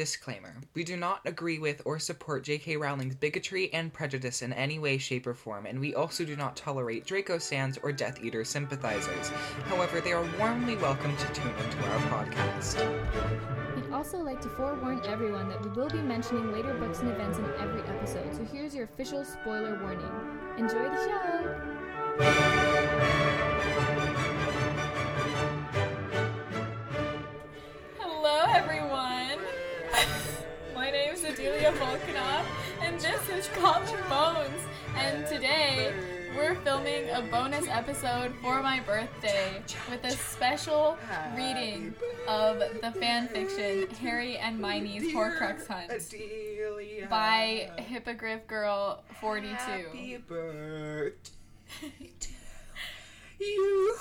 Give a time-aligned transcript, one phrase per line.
[0.00, 2.78] Disclaimer We do not agree with or support J.K.
[2.78, 6.56] Rowling's bigotry and prejudice in any way, shape, or form, and we also do not
[6.56, 9.28] tolerate Draco stans or Death Eater sympathizers.
[9.66, 13.76] However, they are warmly welcome to tune into our podcast.
[13.76, 17.36] We'd also like to forewarn everyone that we will be mentioning later books and events
[17.36, 20.10] in every episode, so here's your official spoiler warning.
[20.56, 20.96] Enjoy the
[22.16, 22.69] show!
[32.80, 34.62] And this is Common Bones.
[34.94, 35.92] And today
[36.36, 40.96] we're filming a bonus episode for my birthday with a special
[41.34, 41.92] reading
[42.28, 45.90] of the fan fiction Harry and Mione's Horcrux Hunt
[47.10, 49.56] by Hippogriff Girl 42.
[49.56, 51.16] Happy birthday
[52.20, 52.30] to
[53.40, 53.96] you.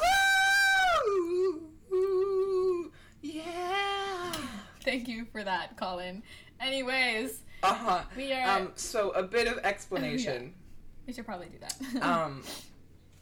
[3.24, 4.36] Yeah.
[4.84, 6.22] Thank you for that, Colin.
[6.60, 8.02] Anyways, Uh huh.
[8.16, 8.60] we are.
[8.60, 8.72] Um.
[8.76, 10.54] So a bit of explanation.
[11.08, 12.02] we should probably do that.
[12.08, 12.44] um,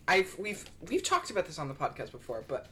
[0.07, 2.67] I've we've we've talked about this on the podcast before, but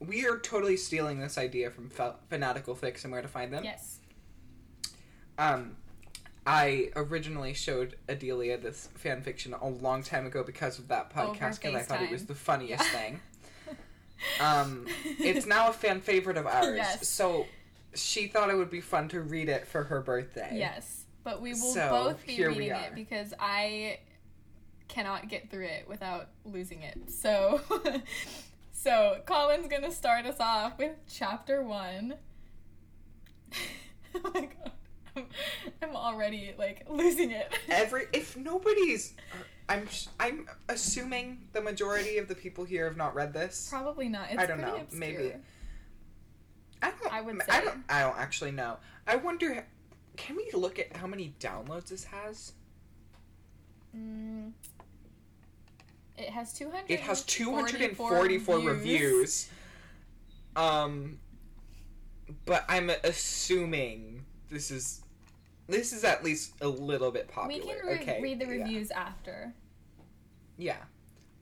[0.00, 3.64] we are totally stealing this idea from Fa- Fanatical Fics and where to find them.
[3.64, 3.98] yes.
[5.38, 5.76] Um,
[6.46, 11.60] I originally showed Adelia this fan fiction a long time ago because of that podcast,
[11.60, 12.98] because I thought it was the funniest Yeah.
[13.00, 13.20] thing.
[14.40, 16.74] Um, it's now a fan favorite of ours.
[16.74, 17.08] Yes.
[17.08, 17.46] So
[17.94, 20.56] she thought it would be fun to read it for her birthday.
[20.58, 23.98] Yes, but we will So, both be reading it because I
[24.88, 27.10] cannot get through it without losing it.
[27.10, 27.60] So,
[28.72, 32.14] so Colin's gonna start us off with chapter one.
[34.14, 34.72] oh my god,
[35.14, 35.26] I'm,
[35.82, 37.52] I'm already like losing it.
[37.68, 39.12] Every if nobody's,
[39.68, 39.86] I'm
[40.18, 43.68] I'm assuming the majority of the people here have not read this.
[43.70, 44.30] Probably not.
[44.30, 44.98] It's I don't know, Obscure.
[44.98, 45.32] maybe.
[46.80, 47.12] I don't.
[47.12, 47.84] I would I don't.
[47.90, 48.78] I don't actually know.
[49.06, 49.66] I wonder.
[50.18, 52.52] Can we look at how many downloads this has?
[53.96, 54.50] Mm,
[56.18, 56.90] it has two hundred.
[56.90, 59.48] It has 244 reviews.
[60.56, 61.18] Um,
[62.44, 65.02] but I'm assuming this is
[65.68, 67.62] this is at least a little bit popular.
[67.62, 68.20] We can re- okay.
[68.20, 68.50] read the yeah.
[68.50, 69.54] reviews after.
[70.58, 70.78] Yeah.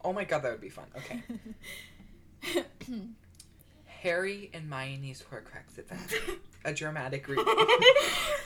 [0.04, 0.86] Oh my god, that would be fun.
[0.96, 1.22] Okay.
[3.86, 6.34] Harry and Hermione's Horcrux Adventure.
[6.66, 7.44] A dramatic reading.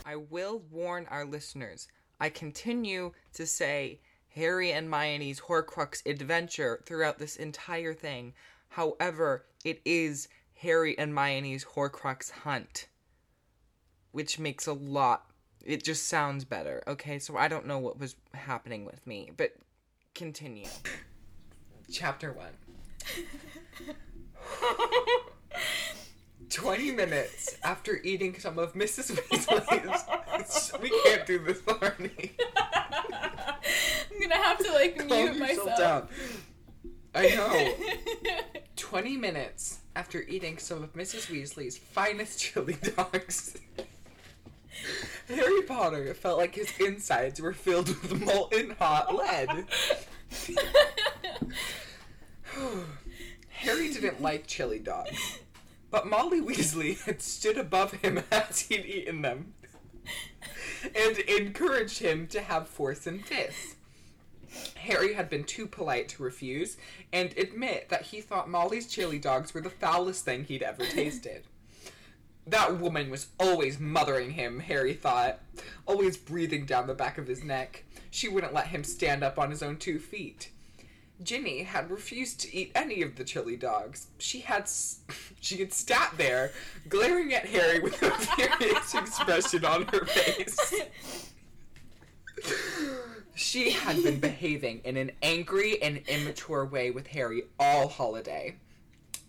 [0.04, 1.88] I will warn our listeners.
[2.20, 4.00] I continue to say
[4.34, 8.34] Harry and Hermione's Horcrux Adventure throughout this entire thing.
[8.68, 10.28] However, it is
[10.58, 12.88] Harry and Hermione's Horcrux Hunt,
[14.12, 15.24] which makes a lot.
[15.64, 16.82] It just sounds better.
[16.86, 19.54] Okay, so I don't know what was happening with me, but
[20.14, 20.68] continue.
[21.90, 22.52] Chapter one.
[26.60, 29.16] 20 minutes after eating some of Mrs.
[29.16, 30.72] Weasley's.
[30.80, 32.32] we can't do this, Barney.
[34.12, 35.78] I'm gonna have to like Calm mute myself.
[35.78, 36.08] down.
[37.14, 37.72] I know.
[38.76, 41.30] 20 minutes after eating some of Mrs.
[41.30, 43.56] Weasley's finest chili dogs.
[45.28, 49.64] Harry Potter felt like his insides were filled with molten hot lead.
[53.48, 55.38] Harry didn't like chili dogs,
[55.90, 59.54] but Molly Weasley had stood above him as he'd eaten them
[60.94, 63.76] and encouraged him to have force and fists.
[64.76, 66.76] Harry had been too polite to refuse
[67.12, 71.44] and admit that he thought Molly's chili dogs were the foulest thing he'd ever tasted.
[72.46, 75.38] That woman was always mothering him, Harry thought,
[75.86, 77.84] always breathing down the back of his neck.
[78.10, 80.50] She wouldn't let him stand up on his own two feet.
[81.22, 84.06] Ginny had refused to eat any of the chili dogs.
[84.18, 85.00] She had s-
[85.40, 86.52] she had sat there,
[86.88, 90.74] glaring at Harry with a furious expression on her face.
[93.34, 98.56] She had been behaving in an angry and immature way with Harry all holiday,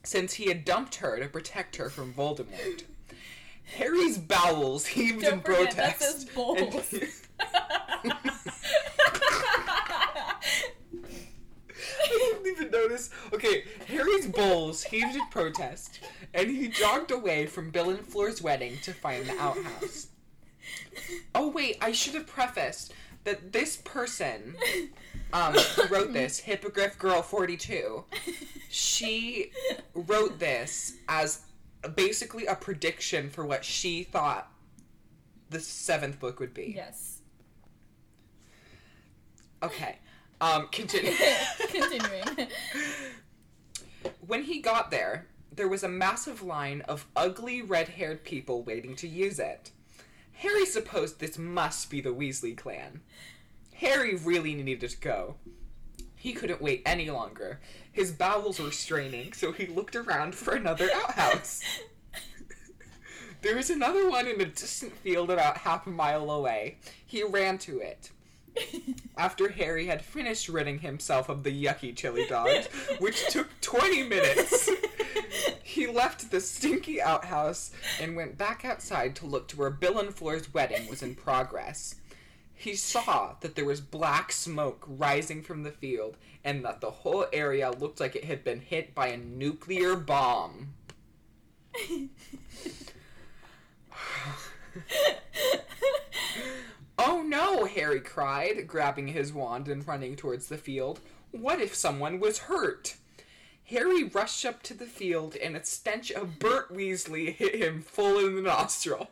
[0.03, 2.84] since he had dumped her to protect her from Voldemort.
[3.78, 6.21] Harry's bowels heaved Don't in forget, that protest.
[6.21, 6.94] says bowls.
[6.94, 8.13] and-
[12.04, 13.09] I didn't even notice.
[13.33, 16.00] Okay, Harry's bowls heaved in protest,
[16.33, 20.07] and he jogged away from Bill and Fleur's wedding to find the outhouse.
[21.33, 22.94] Oh wait, I should have prefaced
[23.24, 24.56] that this person
[25.33, 28.03] um, who wrote this, Hippogriff Girl 42,
[28.69, 29.51] she
[29.94, 31.42] wrote this as
[31.95, 34.51] basically a prediction for what she thought
[35.50, 36.74] the seventh book would be.
[36.75, 37.19] yes.
[39.63, 39.98] Okay.
[40.41, 41.13] Um, continue.
[41.69, 42.47] Continuing.
[44.25, 48.95] when he got there, there was a massive line of ugly red haired people waiting
[48.95, 49.69] to use it.
[50.33, 53.01] Harry supposed this must be the Weasley clan.
[53.75, 55.35] Harry really needed to go.
[56.15, 57.59] He couldn't wait any longer.
[57.91, 61.61] His bowels were straining, so he looked around for another outhouse.
[63.41, 66.77] there was another one in a distant field about half a mile away.
[67.05, 68.09] He ran to it.
[69.18, 72.68] After Harry had finished ridding himself of the yucky chili dogs,
[73.00, 74.69] which took 20 minutes,
[75.63, 80.13] he left the stinky outhouse and went back outside to look to where Bill and
[80.13, 81.95] Fleur's wedding was in progress.
[82.53, 87.25] He saw that there was black smoke rising from the field and that the whole
[87.33, 90.74] area looked like it had been hit by a nuclear bomb.
[97.03, 101.00] oh no, Harry cried, grabbing his wand and running towards the field.
[101.31, 102.95] What if someone was hurt?
[103.65, 108.19] Harry rushed up to the field and a stench of burnt Weasley hit him full
[108.19, 109.12] in the nostril.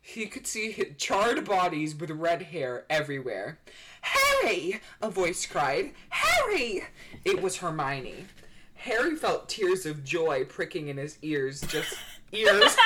[0.00, 3.58] He could see charred bodies with red hair everywhere.
[4.02, 4.80] Harry!
[5.02, 5.92] A voice cried.
[6.10, 6.84] Harry!
[7.24, 8.26] It was Hermione.
[8.74, 11.96] Harry felt tears of joy pricking in his ears, just
[12.32, 12.76] ears.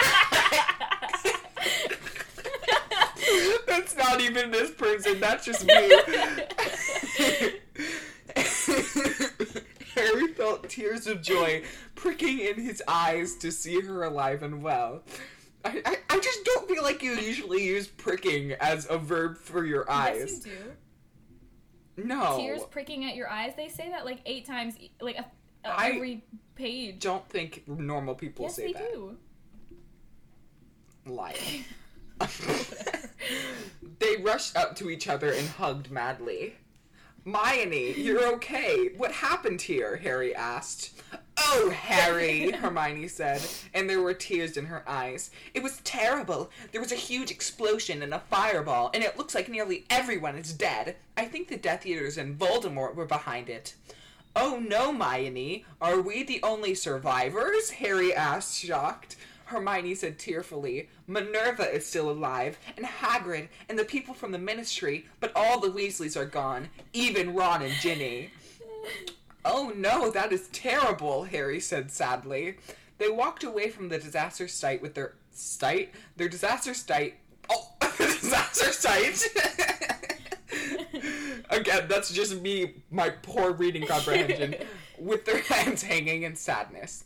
[3.78, 5.72] That's not even this person, that's just me.
[9.94, 11.62] Harry felt tears of joy
[11.94, 15.02] pricking in his eyes to see her alive and well.
[15.64, 19.64] I, I, I just don't feel like you usually use pricking as a verb for
[19.64, 20.44] your eyes.
[20.44, 20.52] Yes, you
[21.96, 22.04] do.
[22.04, 22.36] No.
[22.38, 23.54] Tears pricking at your eyes.
[23.56, 25.24] They say that like eight times, like a,
[25.64, 27.00] a- I every page.
[27.00, 28.92] Don't think normal people yes, say they that.
[28.92, 29.16] do.
[31.06, 31.64] Lying.
[33.98, 36.54] they rushed up to each other and hugged madly.
[37.24, 38.90] Hermione, you're okay.
[38.96, 39.96] What happened here?
[39.96, 40.98] Harry asked.
[41.36, 43.42] Oh, Harry, Hermione said,
[43.74, 45.30] and there were tears in her eyes.
[45.54, 46.50] It was terrible.
[46.72, 50.52] There was a huge explosion and a fireball, and it looks like nearly everyone is
[50.52, 50.96] dead.
[51.16, 53.74] I think the Death Eaters and Voldemort were behind it.
[54.34, 55.64] Oh no, Hermione.
[55.80, 57.70] Are we the only survivors?
[57.70, 59.16] Harry asked, shocked.
[59.48, 65.06] Hermione said tearfully, Minerva is still alive, and Hagrid, and the people from the Ministry,
[65.20, 68.30] but all the Weasleys are gone, even Ron and Ginny.
[69.46, 72.56] Oh no, that is terrible, Harry said sadly.
[72.98, 77.14] They walked away from the disaster site with their site, their disaster site.
[77.48, 79.24] Oh, disaster site.
[81.50, 84.56] Again, that's just me, my poor reading comprehension,
[84.98, 87.04] with their hands hanging in sadness.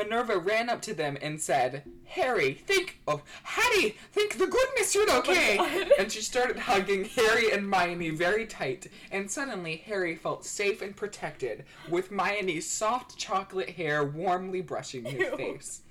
[0.00, 5.10] Minerva ran up to them and said, Harry, think, oh, Hattie, thank the goodness you're
[5.10, 5.58] oh okay.
[5.58, 5.90] God.
[5.98, 10.96] and she started hugging Harry and Hermione very tight, and suddenly Harry felt safe and
[10.96, 15.36] protected, with Hermione's soft chocolate hair warmly brushing his Ew.
[15.36, 15.82] face.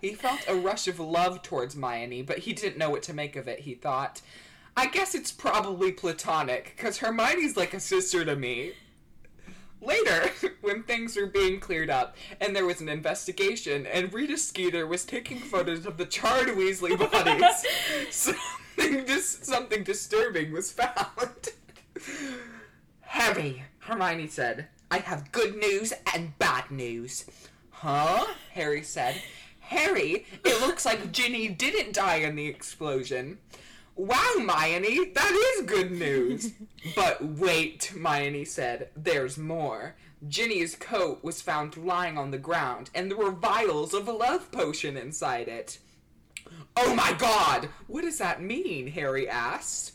[0.00, 3.34] He felt a rush of love towards Hermione, but he didn't know what to make
[3.34, 4.22] of it, he thought.
[4.76, 8.74] I guess it's probably platonic, because Hermione's like a sister to me.
[9.80, 10.30] Later,
[10.60, 15.04] when things were being cleared up and there was an investigation, and Rita Skeeter was
[15.04, 17.64] taking photos of the charred Weasley bodies,
[18.10, 21.50] something, dis- something disturbing was found.
[23.00, 27.24] Harry, Hermione said, I have good news and bad news.
[27.70, 28.26] Huh?
[28.52, 29.20] Harry said.
[29.60, 33.38] Harry, it looks like Ginny didn't die in the explosion.
[33.96, 36.52] Wow, Hermione, that is good news.
[36.94, 39.96] but wait, Hermione said, there's more.
[40.28, 44.52] Ginny's coat was found lying on the ground, and there were vials of a love
[44.52, 45.78] potion inside it.
[46.76, 47.70] Oh my god!
[47.86, 48.88] What does that mean?
[48.88, 49.92] Harry asked.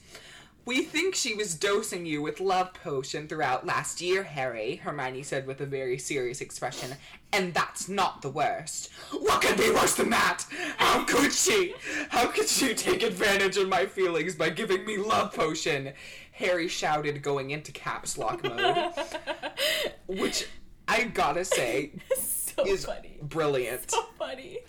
[0.64, 5.48] We think she was dosing you with love potion throughout last year, Harry, Hermione said
[5.48, 6.96] with a very serious expression.
[7.34, 8.90] And that's not the worst.
[9.12, 10.46] What could be worse than that?
[10.78, 11.74] How could she?
[12.10, 15.94] How could she take advantage of my feelings by giving me love potion?
[16.34, 18.92] Harry shouted, going into caps lock mode.
[20.08, 20.48] Which
[20.88, 23.18] I gotta say so is funny.
[23.22, 23.90] brilliant.
[23.90, 24.60] So funny.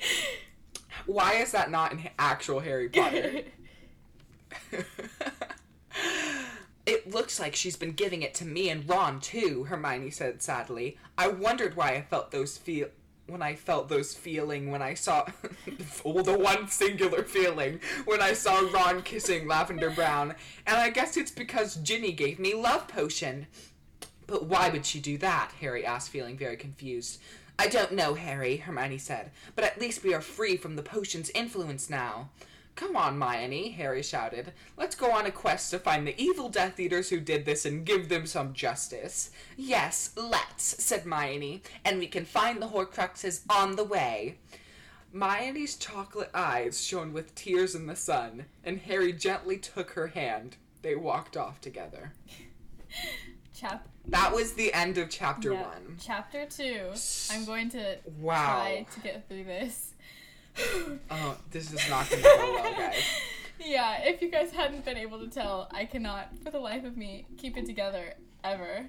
[1.06, 3.42] Why is that not in actual Harry Potter?
[6.84, 10.98] It looks like she's been giving it to me and Ron too, Hermione said sadly.
[11.16, 12.88] I wondered why I felt those feel
[13.28, 15.26] when I felt those feeling when I saw
[16.04, 20.34] well, the one singular feeling when I saw Ron kissing Lavender Brown,
[20.66, 23.46] and I guess it's because Ginny gave me love potion.
[24.26, 25.52] But why would she do that?
[25.60, 27.20] Harry asked, feeling very confused.
[27.58, 31.30] I don't know, Harry, Hermione said, but at least we are free from the potion's
[31.30, 32.30] influence now.
[32.74, 34.52] Come on, Hermione, Harry shouted.
[34.76, 37.84] Let's go on a quest to find the evil Death Eaters who did this and
[37.84, 39.30] give them some justice.
[39.56, 44.38] Yes, let's, said Hermione, and we can find the Horcruxes on the way.
[45.12, 50.56] Hermione's chocolate eyes shone with tears in the sun, and Harry gently took her hand.
[50.80, 52.12] They walked off together.
[53.54, 53.86] Chap.
[54.08, 55.62] That was the end of chapter yeah.
[55.62, 55.96] one.
[56.00, 56.90] Chapter two.
[57.30, 58.62] I'm going to Wow.
[58.62, 59.91] try to get through this.
[61.10, 63.02] Oh, this is not gonna go well, guys.
[63.58, 66.96] Yeah, if you guys hadn't been able to tell, I cannot, for the life of
[66.96, 68.86] me, keep it together ever.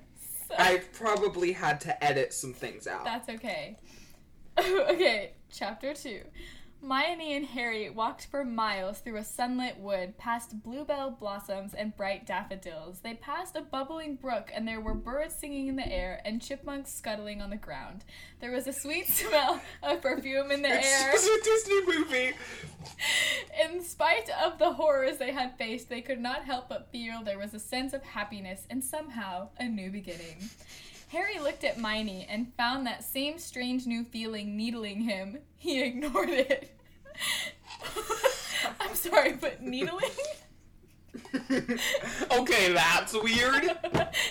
[0.47, 3.05] So I've probably had to edit some things out.
[3.05, 3.77] that's okay.
[4.59, 6.21] okay, chapter two.
[6.83, 12.27] Hermione and Harry walked for miles through a sunlit wood, past bluebell blossoms and bright
[12.27, 12.99] daffodils.
[12.99, 16.93] They passed a bubbling brook, and there were birds singing in the air and chipmunks
[16.93, 18.03] scuttling on the ground.
[18.41, 21.11] There was a sweet smell of perfume in the air.
[21.13, 22.31] It's just a Disney movie.
[23.63, 27.39] In spite of the horrors they had faced, they could not help but feel there
[27.39, 30.49] was a sense of happiness and somehow a new beginning.
[31.13, 35.37] Harry looked at Mione and found that same strange new feeling needling him.
[35.57, 36.75] He ignored it.
[38.79, 40.09] I'm sorry, but needling?
[42.31, 43.63] okay, that's weird.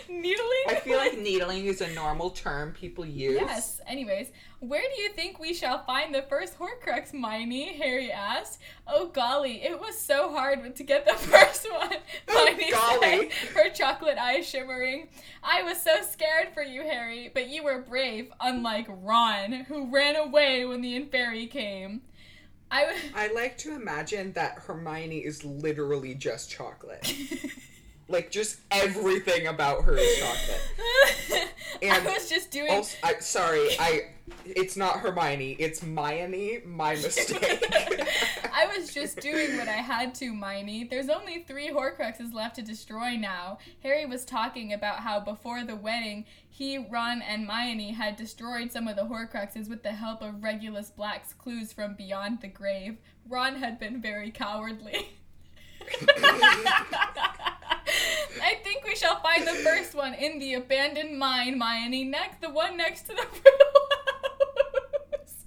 [0.08, 0.64] needling?
[0.68, 3.40] I feel like needling is a normal term people use.
[3.40, 3.80] Yes.
[3.86, 7.76] Anyways, where do you think we shall find the first Horcrux, Mione?
[7.76, 8.60] Harry asked.
[8.86, 11.90] Oh golly, it was so hard to get the first one.
[12.28, 13.30] Oh, golly.
[13.30, 15.08] said, her chocolate eyes shimmering.
[15.42, 20.16] I was so scared for you, Harry, but you were brave, unlike Ron, who ran
[20.16, 22.02] away when the Inferi came.
[22.72, 22.96] I was.
[23.14, 27.14] I like to imagine that Hermione is literally just chocolate.
[28.08, 31.48] like just everything about her is chocolate.
[31.82, 32.70] And I was just doing.
[32.70, 34.10] Also, I, sorry, I.
[34.44, 35.52] It's not Hermione.
[35.58, 36.64] It's Mione.
[36.64, 37.42] My mistake.
[38.54, 40.88] I was just doing what I had to, Mione.
[40.88, 43.58] There's only three Horcruxes left to destroy now.
[43.82, 48.86] Harry was talking about how before the wedding, he, Ron, and Hermione had destroyed some
[48.86, 52.98] of the Horcruxes with the help of Regulus Black's clues from beyond the grave.
[53.28, 55.08] Ron had been very cowardly.
[58.92, 62.04] We shall find the first one in the abandoned mine, Hermione.
[62.04, 63.30] Next, the one next to the house.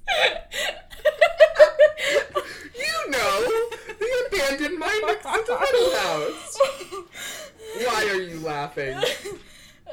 [2.76, 3.48] you know,
[4.00, 6.58] the abandoned mine next to the Riddle House.
[7.86, 8.98] Why are you laughing?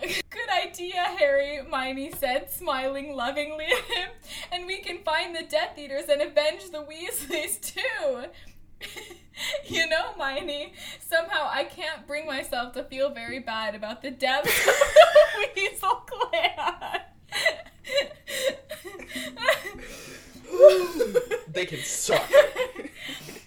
[0.01, 4.09] Good idea, Harry, Mione said, smiling lovingly at him.
[4.51, 8.31] And we can find the Death Eaters and avenge the Weasleys too.
[9.67, 14.49] you know, Mione, somehow I can't bring myself to feel very bad about the deaths
[14.49, 17.01] of the Weasel clan.
[21.53, 22.31] they can suck.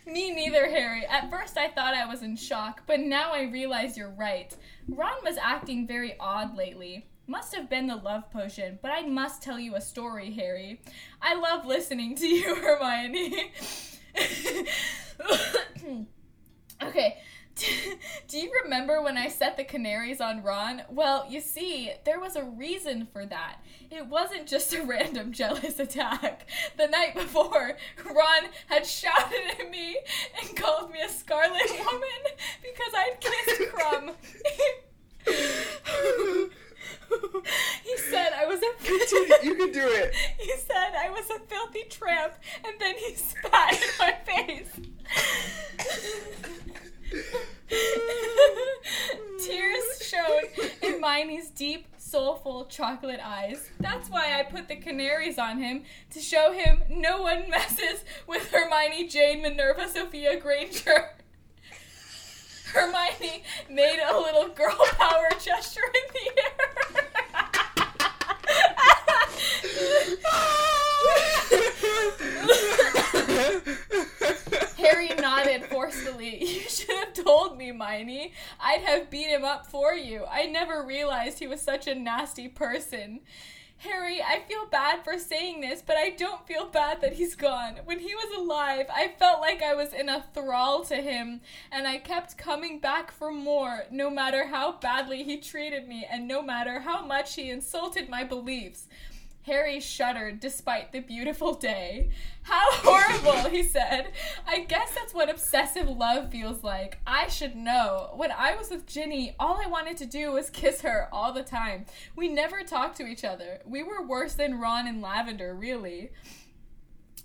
[0.05, 1.05] Me neither, Harry.
[1.05, 4.55] At first I thought I was in shock, but now I realize you're right.
[4.87, 7.07] Ron was acting very odd lately.
[7.27, 10.81] Must have been the love potion, but I must tell you a story, Harry.
[11.21, 13.51] I love listening to you, Hermione.
[16.83, 17.17] okay.
[18.27, 20.81] Do you remember when I set the canaries on Ron?
[20.89, 23.59] Well, you see, there was a reason for that.
[23.89, 26.47] It wasn't just a random jealous attack.
[26.77, 29.97] The night before, Ron had shouted at me
[30.41, 32.21] and called me a scarlet woman
[32.61, 34.11] because I'd kissed Krum.
[37.83, 40.13] he said I was a you can do it.
[40.39, 42.33] he said I was a filthy tramp,
[42.65, 44.71] and then he spat in my face.
[49.45, 50.43] Tears shone
[50.81, 53.69] in Mione's deep, soulful chocolate eyes.
[53.79, 58.49] That's why I put the canaries on him to show him no one messes with
[58.51, 61.11] Hermione, Jane, Minerva, Sophia Granger.
[62.73, 66.51] Hermione made a little girl power gesture in the air.
[74.77, 76.43] Harry nodded forcefully.
[76.45, 78.31] You should have told me, Mione.
[78.59, 80.25] I'd have beat him up for you.
[80.29, 83.21] I never realized he was such a nasty person.
[83.79, 87.79] Harry, I feel bad for saying this, but I don't feel bad that he's gone.
[87.85, 91.41] When he was alive, I felt like I was in a thrall to him,
[91.71, 96.27] and I kept coming back for more, no matter how badly he treated me and
[96.27, 98.87] no matter how much he insulted my beliefs.
[99.45, 102.09] Harry shuddered despite the beautiful day.
[102.41, 104.11] How horrible, he said.
[104.47, 106.99] I guess that's what obsessive love feels like.
[107.05, 108.11] I should know.
[108.15, 111.43] When I was with Ginny, all I wanted to do was kiss her all the
[111.43, 111.85] time.
[112.15, 113.59] We never talked to each other.
[113.65, 116.09] We were worse than Ron and Lavender, really.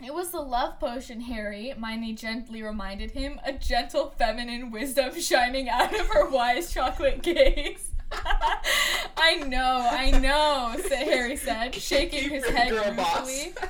[0.05, 5.69] It was the love potion, Harry, Mione gently reminded him, a gentle feminine wisdom shining
[5.69, 7.91] out of her wise chocolate gaze.
[9.21, 13.55] I know, I know, said Harry said, shaking Keep his head ruefully.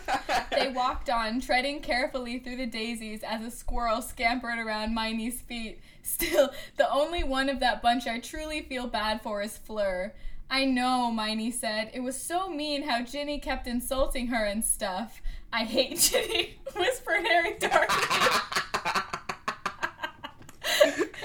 [0.53, 5.81] They walked on, treading carefully through the daisies as a squirrel scampered around Mione's feet.
[6.03, 10.13] Still, the only one of that bunch I truly feel bad for is Fleur.
[10.51, 11.91] I know, Mione said.
[11.95, 15.23] It was so mean how Ginny kept insulting her and stuff.
[15.53, 18.63] I hate Ginny, whispered Harry darkly.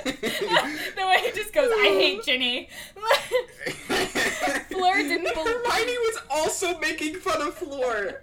[0.05, 2.69] The way he just goes, I hate Ginny.
[4.69, 8.21] Fleur didn't bel- Hermione was also making fun of Fleur.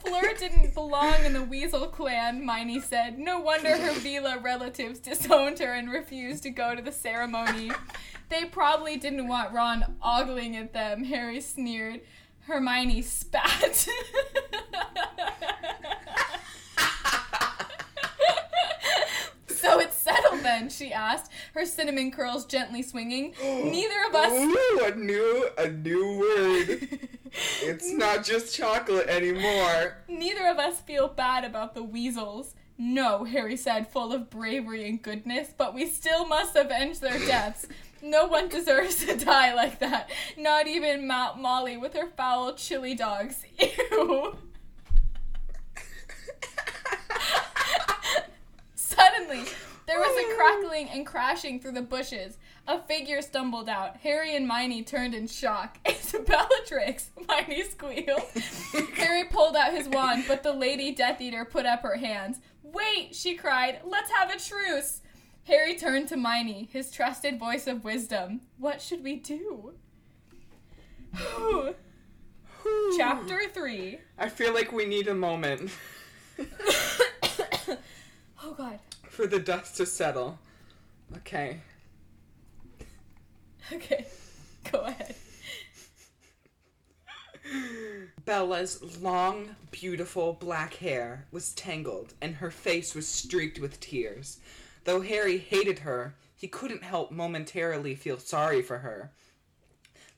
[0.00, 3.18] Fleur didn't belong in the Weasel clan, Mione said.
[3.18, 7.70] No wonder her Veela relatives disowned her and refused to go to the ceremony.
[8.28, 12.00] They probably didn't want Ron ogling at them, Harry sneered.
[12.46, 13.74] Hermione spat.
[19.48, 23.34] so it's settled then, she asked, her cinnamon curls gently swinging.
[23.42, 24.32] Oh, Neither of us.
[24.32, 26.98] Ooh, a new a new word.
[27.62, 29.96] It's not just chocolate anymore.
[30.06, 32.54] Neither of us feel bad about the weasels.
[32.78, 37.66] No, Harry said, full of bravery and goodness, but we still must avenge their deaths.
[38.02, 40.10] No one deserves to die like that.
[40.36, 43.44] Not even Mount Molly with her foul chili dogs.
[43.58, 44.36] Ew.
[48.74, 49.44] Suddenly,
[49.94, 52.36] there was a crackling and crashing through the bushes.
[52.66, 53.98] A figure stumbled out.
[53.98, 55.78] Harry and Mione turned in shock.
[55.86, 58.88] It's Bellatrix, Mione squealed.
[58.96, 62.40] Harry pulled out his wand, but the Lady Death Eater put up her hands.
[62.62, 63.80] Wait, she cried.
[63.84, 65.00] Let's have a truce.
[65.44, 68.40] Harry turned to Mione, his trusted voice of wisdom.
[68.58, 69.74] What should we do?
[72.96, 73.98] Chapter 3.
[74.18, 75.70] I feel like we need a moment
[78.42, 78.78] oh god.
[79.14, 80.38] For the dust to settle.
[81.16, 81.60] Okay.
[83.72, 84.04] Okay.
[84.70, 85.14] Go ahead.
[88.26, 94.38] Bella's long, beautiful black hair was tangled, and her face was streaked with tears.
[94.84, 99.12] Though Harry hated her, he couldn't help momentarily feel sorry for her.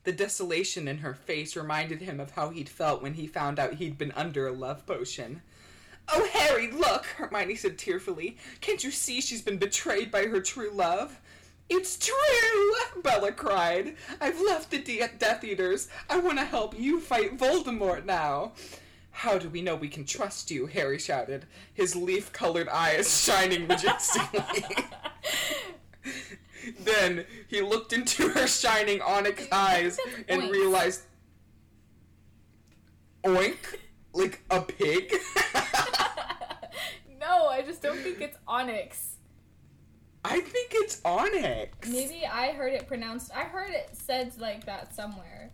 [0.03, 3.75] The desolation in her face reminded him of how he'd felt when he found out
[3.75, 5.41] he'd been under a love potion.
[6.09, 8.37] Oh, Harry, look, Hermione said tearfully.
[8.61, 11.19] Can't you see she's been betrayed by her true love?
[11.69, 13.01] It's true!
[13.01, 13.95] Bella cried.
[14.21, 15.89] I've left the De- Death Eaters.
[16.09, 18.53] I want to help you fight Voldemort now.
[19.11, 20.67] How do we know we can trust you?
[20.67, 24.63] Harry shouted, his leaf colored eyes shining majestically.
[26.79, 31.01] then he looked into her shining onyx eyes and realized.
[33.25, 33.57] Oink?
[34.17, 35.11] Like a pig?
[37.19, 39.17] no, I just don't think it's onyx.
[40.25, 41.87] I think it's onyx.
[41.87, 43.29] Maybe I heard it pronounced.
[43.35, 45.51] I heard it said like that somewhere.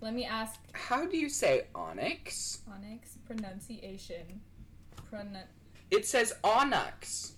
[0.00, 2.60] Let me ask How do you say onyx?
[2.72, 4.40] onyx pronunciation.
[5.10, 5.36] Pron
[5.90, 7.34] It says onyx.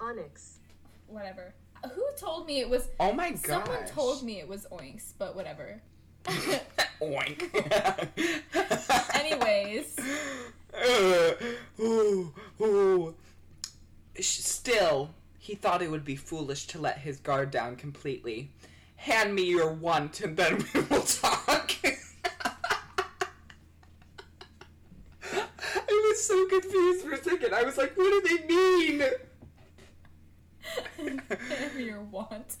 [0.00, 0.58] Onyx.
[1.06, 1.54] whatever.
[1.94, 2.88] Who told me it was?
[2.98, 3.64] Oh my god.
[3.64, 5.80] Someone told me it was oinks, but whatever.
[7.00, 7.42] Oink.
[9.14, 9.96] Anyways.
[10.74, 11.32] Uh,
[11.80, 13.14] ooh, ooh.
[14.18, 18.50] Still, he thought it would be foolish to let his guard down completely.
[18.96, 21.72] Hand me your want and then we will talk.
[25.32, 27.54] I was so confused for a second.
[27.54, 29.02] I was like, what do they mean?
[30.96, 32.56] Hand me your want.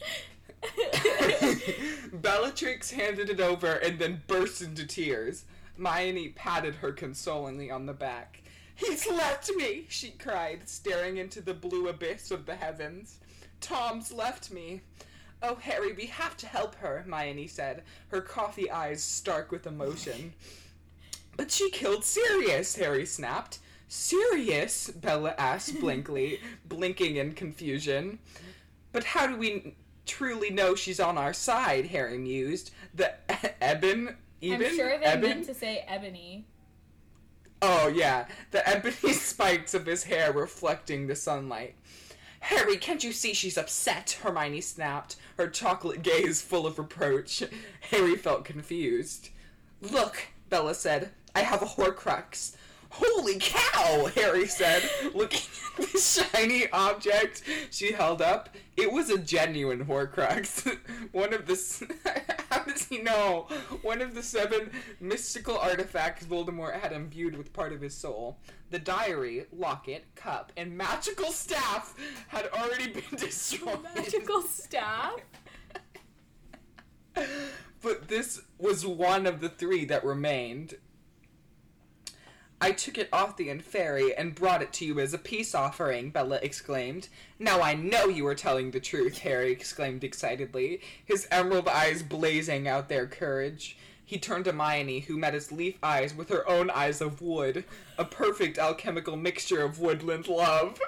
[2.12, 5.44] Bellatrix handed it over and then burst into tears.
[5.76, 8.42] Hermione patted her consolingly on the back.
[8.74, 13.18] He's left me, she cried, staring into the blue abyss of the heavens.
[13.60, 14.82] Tom's left me.
[15.42, 20.32] Oh, Harry, we have to help her, Hermione said, her coffee eyes stark with emotion.
[21.36, 23.58] But she killed Sirius, Harry snapped.
[23.88, 24.90] Sirius?
[24.90, 28.18] Bella asked blankly, blinking in confusion.
[28.92, 29.74] But how do we
[30.06, 31.86] truly know she's on our side?
[31.86, 32.70] Harry mused.
[32.94, 33.14] The
[33.62, 34.16] Eben?
[34.42, 35.30] I'm sure they Eben?
[35.30, 36.46] meant to say ebony.
[37.62, 38.26] Oh, yeah.
[38.50, 41.74] The ebony spikes of his hair reflecting the sunlight.
[42.40, 44.18] Harry, can't you see she's upset?
[44.22, 47.42] Hermione snapped, her chocolate gaze full of reproach.
[47.90, 49.30] Harry felt confused.
[49.80, 52.54] Look, Bella said, I have a Horcrux.
[52.98, 54.82] Holy cow, Harry said,
[55.14, 55.40] looking
[55.78, 55.98] at the
[56.32, 58.48] shiny object she held up.
[58.76, 60.78] It was a genuine Horcrux.
[61.12, 61.56] One of the.
[62.50, 63.48] How does he know?
[63.82, 68.38] One of the seven mystical artifacts Voldemort had imbued with part of his soul.
[68.70, 71.94] The diary, locket, cup, and magical staff
[72.28, 73.82] had already been destroyed.
[73.94, 75.20] Magical staff?
[77.82, 80.74] but this was one of the three that remained.
[82.60, 86.10] I took it off the Inferi and brought it to you as a peace offering,
[86.10, 87.08] Bella exclaimed.
[87.38, 92.66] Now I know you are telling the truth, Harry exclaimed excitedly, his emerald eyes blazing
[92.66, 93.76] out their courage.
[94.06, 97.64] He turned to Hermione, who met his leaf eyes with her own eyes of wood,
[97.98, 100.80] a perfect alchemical mixture of woodland love.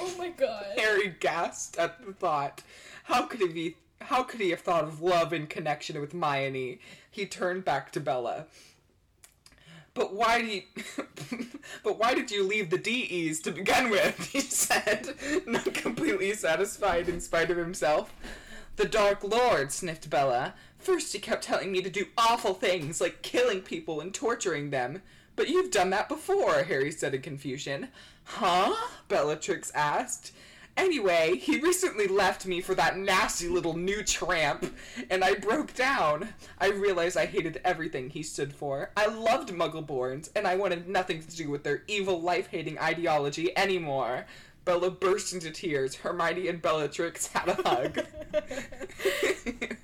[0.00, 0.66] Oh my god.
[0.78, 2.62] Harry gasped at the thought.
[3.04, 6.80] How could he be how could he have thought of love in connection with Hermione?
[7.10, 8.46] He turned back to Bella.
[9.94, 10.62] But why do you,
[11.84, 14.18] but why did you leave the DEs to begin with?
[14.32, 15.14] He said,
[15.46, 18.14] not completely satisfied in spite of himself.
[18.76, 20.54] The Dark Lord, sniffed Bella.
[20.78, 25.02] First he kept telling me to do awful things like killing people and torturing them.
[25.36, 27.88] But you've done that before, Harry said in confusion.
[28.24, 28.74] Huh?
[29.08, 30.32] Bellatrix asked.
[30.76, 34.74] Anyway, he recently left me for that nasty little new tramp,
[35.10, 36.30] and I broke down.
[36.58, 38.90] I realized I hated everything he stood for.
[38.96, 43.56] I loved Muggleborns, and I wanted nothing to do with their evil, life hating ideology
[43.56, 44.26] anymore.
[44.64, 45.96] Bella burst into tears.
[45.96, 47.98] Hermione and Bellatrix had a hug.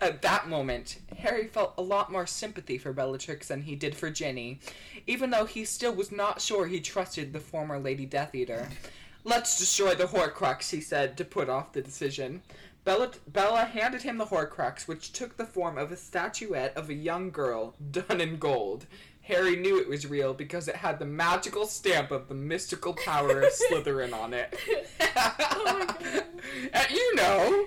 [0.00, 4.10] At that moment, Harry felt a lot more sympathy for Bellatrix than he did for
[4.10, 4.60] Ginny,
[5.06, 8.68] even though he still was not sure he trusted the former Lady Death Eater.
[9.28, 12.40] Let's destroy the Horcrux, he said, to put off the decision.
[12.84, 16.94] Bella, Bella handed him the Horcrux, which took the form of a statuette of a
[16.94, 18.86] young girl, done in gold.
[19.20, 23.42] Harry knew it was real because it had the magical stamp of the mystical power
[23.42, 24.58] of Slytherin on it.
[25.20, 25.86] Oh
[26.72, 27.66] and you know,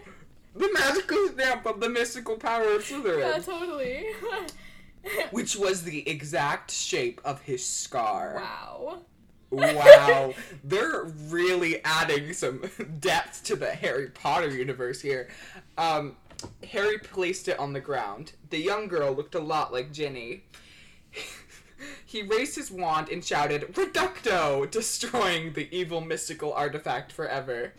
[0.56, 3.20] the magical stamp of the mystical power of Slytherin.
[3.20, 4.08] Yeah, totally.
[5.30, 8.38] which was the exact shape of his scar.
[8.38, 9.02] wow.
[9.52, 10.34] Wow,
[10.64, 12.64] they're really adding some
[13.00, 15.28] depth to the Harry Potter universe here.
[15.78, 16.16] Um,
[16.72, 18.32] Harry placed it on the ground.
[18.50, 20.44] The young girl looked a lot like Ginny.
[22.06, 24.70] he raised his wand and shouted, Reducto!
[24.72, 27.74] destroying the evil mystical artifact forever.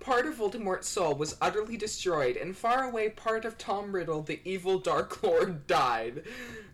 [0.00, 4.40] Part of Voldemort's soul was utterly destroyed, and far away part of Tom Riddle, the
[4.44, 6.24] evil Dark Lord, died.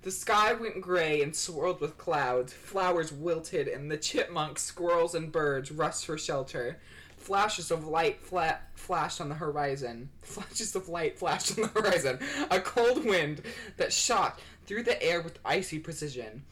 [0.02, 5.30] The sky went gray and swirled with clouds, flowers wilted, and the chipmunks, squirrels, and
[5.30, 6.80] birds rushed for shelter.
[7.18, 10.08] Flashes of light fla- flashed on the horizon.
[10.22, 12.18] Flashes of light flashed on the horizon.
[12.50, 13.42] A cold wind
[13.76, 16.42] that shot through the air with icy precision.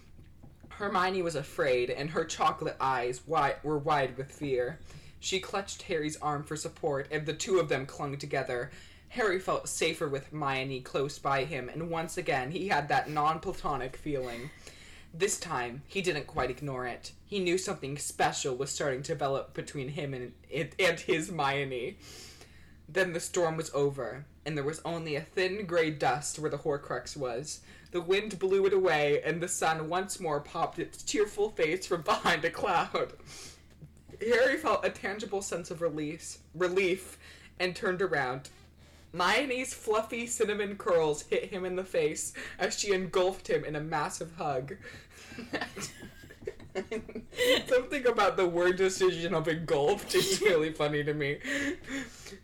[0.68, 4.78] Hermione was afraid, and her chocolate eyes wi- were wide with fear.
[5.20, 8.70] She clutched Harry's arm for support, and the two of them clung together.
[9.10, 13.40] Harry felt safer with Hermione close by him, and once again he had that non
[13.40, 14.50] platonic feeling.
[15.14, 17.12] This time, he didn't quite ignore it.
[17.24, 21.96] He knew something special was starting to develop between him and, and his Hermione.
[22.88, 26.58] Then the storm was over, and there was only a thin gray dust where the
[26.58, 27.60] Horcrux was.
[27.90, 32.02] The wind blew it away, and the sun once more popped its cheerful face from
[32.02, 33.14] behind a cloud.
[34.20, 37.18] Harry felt a tangible sense of release, relief,
[37.58, 38.50] and turned around.
[39.12, 43.80] Hermione's fluffy cinnamon curls hit him in the face as she engulfed him in a
[43.80, 44.76] massive hug.
[47.66, 51.38] Something about the word decision of engulfed is really funny to me.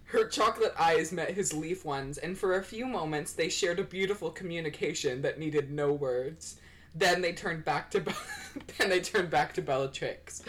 [0.05, 3.85] Her chocolate eyes met his leaf ones, and for a few moments they shared a
[3.85, 6.57] beautiful communication that needed no words.
[6.95, 8.01] Then they turned back to
[8.79, 10.43] then they turned back to Bellatrix.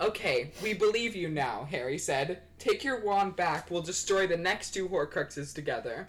[0.00, 2.42] Okay, we believe you now, Harry said.
[2.58, 3.70] Take your wand back.
[3.70, 6.08] We'll destroy the next two Horcruxes together.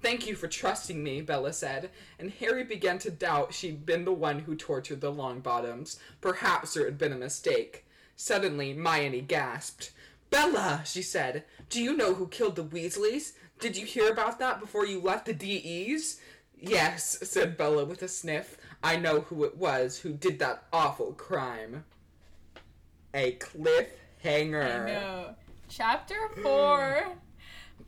[0.00, 4.12] Thank you for trusting me, Bella said, and Harry began to doubt she'd been the
[4.12, 5.98] one who tortured the Longbottoms.
[6.20, 7.84] Perhaps there had been a mistake.
[8.14, 9.90] Suddenly, Hermione gasped.
[10.30, 13.32] Bella, she said, do you know who killed the Weasleys?
[13.58, 16.20] Did you hear about that before you left the DEs?
[16.60, 18.56] Yes, said Bella with a sniff.
[18.82, 21.84] I know who it was who did that awful crime.
[23.14, 24.82] A cliffhanger.
[24.82, 25.34] I know.
[25.68, 27.08] Chapter 4.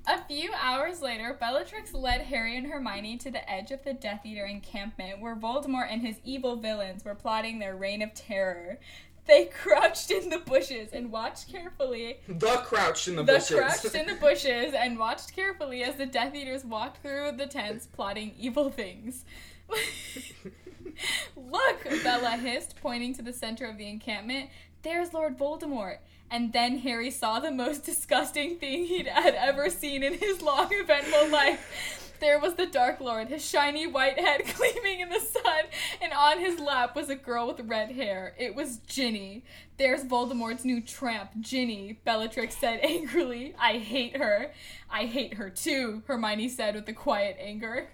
[0.06, 4.24] A few hours later, Bellatrix led Harry and Hermione to the edge of the Death
[4.24, 8.78] Eater encampment where Voldemort and his evil villains were plotting their reign of terror.
[9.26, 12.18] They crouched in the bushes and watched carefully.
[12.26, 13.56] The crouched in the, The bushes.
[13.58, 17.86] crouched in the bushes and watched carefully as the Death Eaters walked through the tents
[17.86, 19.24] plotting evil things.
[21.36, 24.50] Look, Bella hissed, pointing to the center of the encampment.
[24.82, 25.98] There's Lord Voldemort.
[26.30, 30.68] And then Harry saw the most disgusting thing he'd had ever seen in his long,
[30.70, 32.06] eventful life.
[32.20, 35.64] There was the Dark Lord, his shiny white head gleaming in the sun,
[36.02, 38.34] and on his lap was a girl with red hair.
[38.38, 39.42] It was Ginny.
[39.78, 43.54] There's Voldemort's new tramp, Ginny, Bellatrix said angrily.
[43.58, 44.52] I hate her.
[44.90, 47.88] I hate her too, Hermione said with a quiet anger.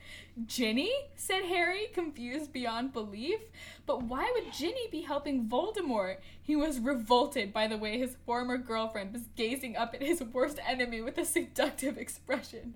[0.44, 0.92] Ginny?
[1.14, 3.40] said Harry, confused beyond belief.
[3.86, 6.16] But why would Ginny be helping Voldemort?
[6.42, 10.58] He was revolted by the way his former girlfriend was gazing up at his worst
[10.66, 12.74] enemy with a seductive expression.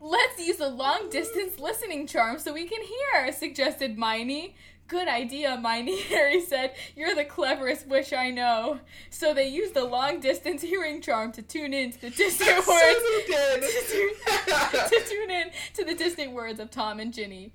[0.00, 4.52] Let's use a long distance listening charm so we can hear, suggested Mione.
[4.88, 6.74] Good idea, Mione, Harry said.
[6.94, 8.78] You're the cleverest witch I know.
[9.10, 13.00] So they used the long distance hearing charm to tune in to the distant words.
[13.00, 14.14] to, tune,
[14.88, 17.52] to tune in to the distant words of Tom and Ginny.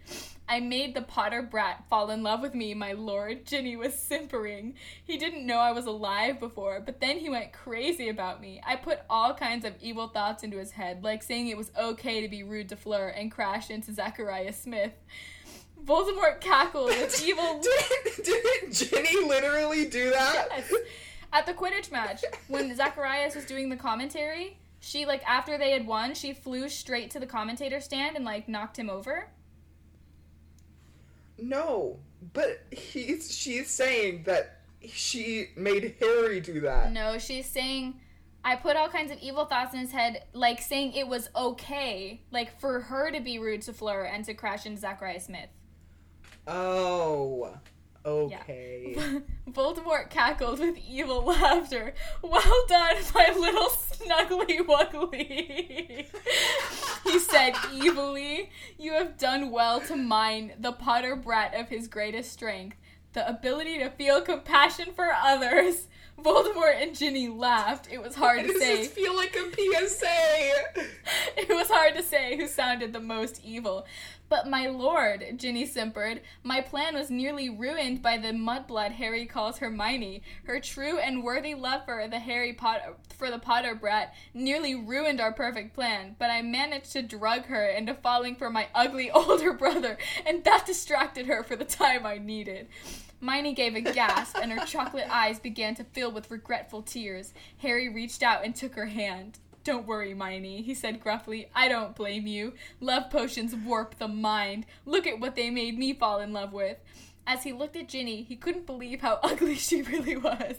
[0.49, 3.45] I made the Potter brat fall in love with me, my lord.
[3.45, 4.73] Ginny was simpering.
[5.01, 8.59] He didn't know I was alive before, but then he went crazy about me.
[8.65, 12.19] I put all kinds of evil thoughts into his head, like saying it was okay
[12.19, 14.91] to be rude to Fleur, and crashed into Zachariah Smith.
[15.85, 17.61] Voldemort cackled with evil.
[17.61, 20.47] did, did Ginny literally do that?
[20.51, 20.73] Yes.
[21.33, 25.87] At the Quidditch match, when Zacharias was doing the commentary, she like after they had
[25.87, 29.29] won, she flew straight to the commentator stand and like knocked him over.
[31.37, 31.99] No,
[32.33, 36.91] but he's she's saying that she made Harry do that.
[36.91, 37.99] No, she's saying
[38.43, 42.21] I put all kinds of evil thoughts in his head, like saying it was okay,
[42.31, 45.49] like for her to be rude to Fleur and to crash into Zachariah Smith.
[46.47, 47.53] Oh.
[48.03, 48.95] Okay.
[49.49, 51.93] Voldemort cackled with evil laughter.
[52.23, 56.07] Well done, my little snuggly wuggly.
[57.03, 58.49] he said evilly.
[58.79, 62.77] You have done well to mine the Potter brat of his greatest strength,
[63.13, 65.87] the ability to feel compassion for others.
[66.19, 67.87] Voldemort and Ginny laughed.
[67.91, 68.77] It was hard to does say.
[68.77, 70.87] this feel like a PSA?
[71.37, 73.85] It was hard to say who sounded the most evil.
[74.31, 79.57] But my lord, Ginny simpered, my plan was nearly ruined by the mudblood Harry calls
[79.57, 80.23] Hermione.
[80.45, 85.19] Her true and worthy love for the Harry Potter for the Potter brat nearly ruined
[85.19, 86.15] our perfect plan.
[86.17, 90.65] But I managed to drug her into falling for my ugly older brother, and that
[90.65, 92.69] distracted her for the time I needed.
[93.21, 97.33] Mione gave a gasp, and her chocolate eyes began to fill with regretful tears.
[97.57, 99.39] Harry reached out and took her hand.
[99.63, 101.49] Don't worry, Mione, he said gruffly.
[101.53, 102.53] I don't blame you.
[102.79, 104.65] Love potions warp the mind.
[104.85, 106.77] Look at what they made me fall in love with.
[107.27, 110.55] As he looked at Ginny, he couldn't believe how ugly she really was.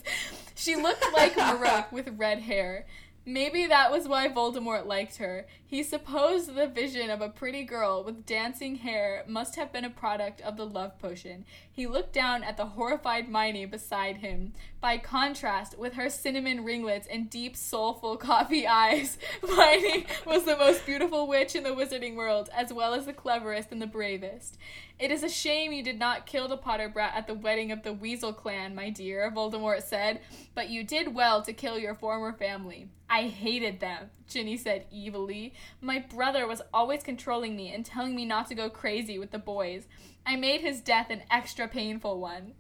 [0.54, 2.86] She looked like Maroc with red hair.
[3.24, 5.46] Maybe that was why Voldemort liked her.
[5.64, 9.90] He supposed the vision of a pretty girl with dancing hair must have been a
[9.90, 11.44] product of the love potion.
[11.70, 14.54] He looked down at the horrified Mione beside him.
[14.83, 20.85] By contrast, with her cinnamon ringlets and deep, soulful coffee eyes, Mione was the most
[20.85, 24.59] beautiful witch in the wizarding world, as well as the cleverest and the bravest.
[24.99, 27.85] It is a shame you did not kill the Potter brat at the wedding of
[27.85, 30.21] the Weasel clan, my dear, Voldemort said,
[30.57, 32.88] but you did well to kill your former family.
[33.09, 35.55] I hated them, Ginny said evilly.
[35.81, 39.38] My brother was always controlling me and telling me not to go crazy with the
[39.38, 39.87] boys.
[40.27, 42.55] I made his death an extra painful one.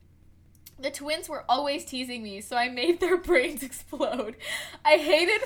[0.78, 4.36] The twins were always teasing me, so I made their brains explode.
[4.84, 5.40] I hated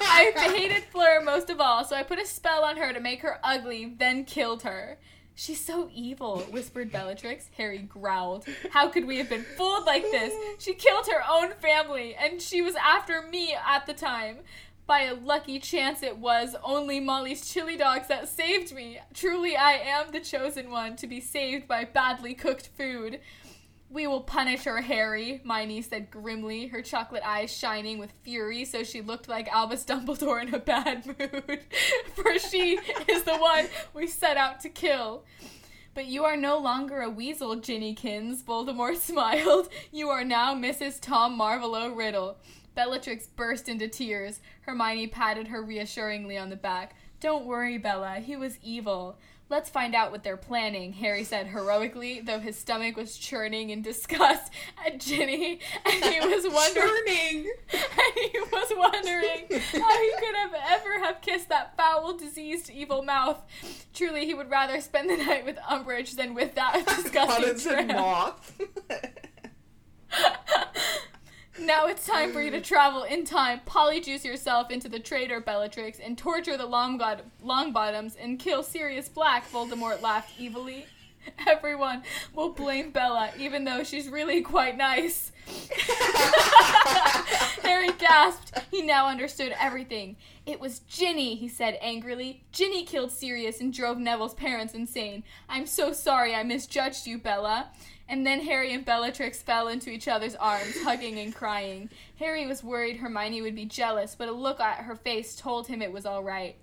[0.00, 3.22] I hated Fleur most of all, so I put a spell on her to make
[3.22, 4.98] her ugly, then killed her.
[5.34, 7.48] She's so evil, whispered Bellatrix.
[7.56, 8.44] Harry growled.
[8.70, 10.34] How could we have been fooled like this?
[10.58, 14.38] She killed her own family, and she was after me at the time.
[14.86, 19.00] By a lucky chance, it was only Molly's chili dogs that saved me.
[19.14, 23.20] Truly, I am the chosen one to be saved by badly cooked food.
[23.92, 28.84] We will punish her, Harry, Mione said grimly, her chocolate eyes shining with fury so
[28.84, 31.60] she looked like Albus Dumbledore in a bad mood.
[32.14, 35.24] For she is the one we set out to kill.
[35.94, 39.68] But you are no longer a weasel, Ginnykins, Voldemort smiled.
[39.90, 40.98] You are now Mrs.
[40.98, 42.38] Tom Marvolo Riddle.
[42.74, 44.40] Bellatrix burst into tears.
[44.62, 46.96] Hermione patted her reassuringly on the back.
[47.20, 49.18] Don't worry, Bella, he was evil.
[49.52, 53.82] Let's find out what they're planning, Harry said heroically, though his stomach was churning in
[53.82, 54.50] disgust
[54.82, 57.52] at Ginny, and he was wondering Churning.
[57.74, 63.02] and he was wondering how he could have ever have kissed that foul, diseased, evil
[63.02, 63.44] mouth.
[63.92, 68.58] Truly, he would rather spend the night with Umbridge than with that disgusting moth.
[71.58, 75.98] Now it's time for you to travel in time, polyjuice yourself into the traitor Bellatrix,
[76.00, 80.86] and torture the Longbot- Longbottoms and kill Sirius Black, Voldemort laughed evilly.
[81.46, 82.02] Everyone
[82.34, 85.30] will blame Bella, even though she's really quite nice.
[87.62, 88.58] Harry gasped.
[88.70, 90.16] He now understood everything.
[90.46, 92.42] It was Ginny, he said angrily.
[92.50, 95.22] Ginny killed Sirius and drove Neville's parents insane.
[95.48, 97.70] I'm so sorry I misjudged you, Bella.
[98.12, 101.88] And then Harry and Bellatrix fell into each other's arms, hugging and crying.
[102.18, 105.80] Harry was worried Hermione would be jealous, but a look at her face told him
[105.80, 106.56] it was all right.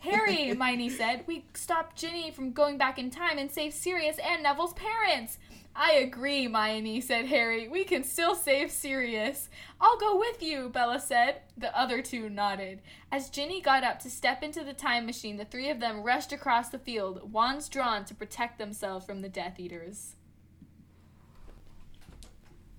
[0.00, 4.42] Harry, Hermione said, we stopped Ginny from going back in time and saved Sirius and
[4.42, 5.38] Neville's parents.
[5.76, 7.68] I agree, Hermione, said Harry.
[7.68, 9.48] We can still save Sirius.
[9.80, 11.42] I'll go with you, Bella said.
[11.56, 12.82] The other two nodded.
[13.12, 16.32] As Ginny got up to step into the time machine, the three of them rushed
[16.32, 20.16] across the field, wands drawn to protect themselves from the Death Eaters.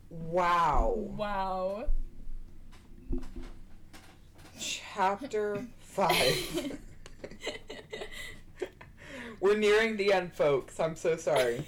[0.10, 0.94] Wow.
[0.96, 1.86] Wow.
[4.60, 6.78] Chapter 5.
[9.40, 10.80] We're nearing the end, folks.
[10.80, 11.66] I'm so sorry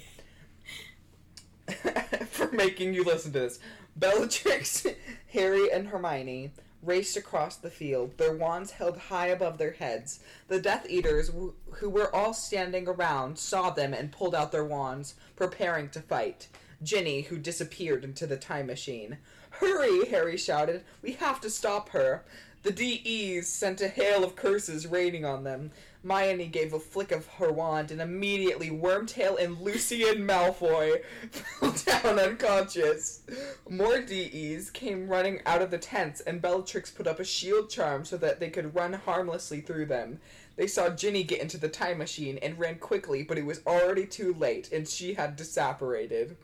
[2.30, 3.60] for making you listen to this.
[3.96, 4.86] Bellatrix,
[5.32, 10.20] Harry, and Hermione raced across the field, their wands held high above their heads.
[10.48, 11.30] The Death Eaters,
[11.72, 16.48] who were all standing around, saw them and pulled out their wands, preparing to fight.
[16.82, 19.18] Ginny, who disappeared into the time machine.
[19.50, 20.82] Hurry, Harry shouted.
[21.02, 22.24] We have to stop her.
[22.62, 25.70] The DEs sent a hail of curses raining on them.
[26.02, 32.18] Hermione gave a flick of her wand, and immediately Wormtail and Lucian Malfoy fell down
[32.18, 33.22] unconscious.
[33.68, 38.04] More DEs came running out of the tents, and Bellatrix put up a shield charm
[38.04, 40.20] so that they could run harmlessly through them.
[40.56, 44.06] They saw Ginny get into the time machine and ran quickly, but it was already
[44.06, 46.36] too late, and she had disapparated.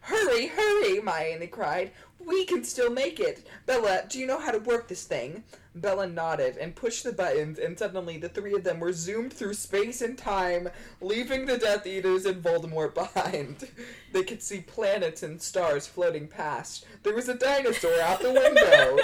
[0.00, 1.92] Hurry, hurry, Hermione cried.
[2.24, 3.46] We can still make it.
[3.66, 5.44] Bella, do you know how to work this thing?
[5.74, 9.54] Bella nodded and pushed the buttons, and suddenly the three of them were zoomed through
[9.54, 10.68] space and time,
[11.00, 13.68] leaving the Death Eaters and Voldemort behind.
[14.12, 16.84] They could see planets and stars floating past.
[17.02, 18.98] There was a dinosaur out the window.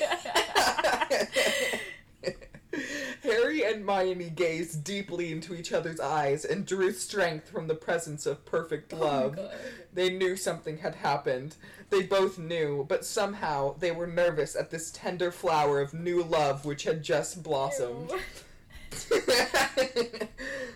[3.58, 8.24] Harry and Hermione gazed deeply into each other's eyes and drew strength from the presence
[8.26, 9.38] of perfect love.
[9.92, 11.56] they knew something had happened.
[11.90, 16.64] They both knew, but somehow they were nervous at this tender flower of new love
[16.64, 18.12] which had just blossomed.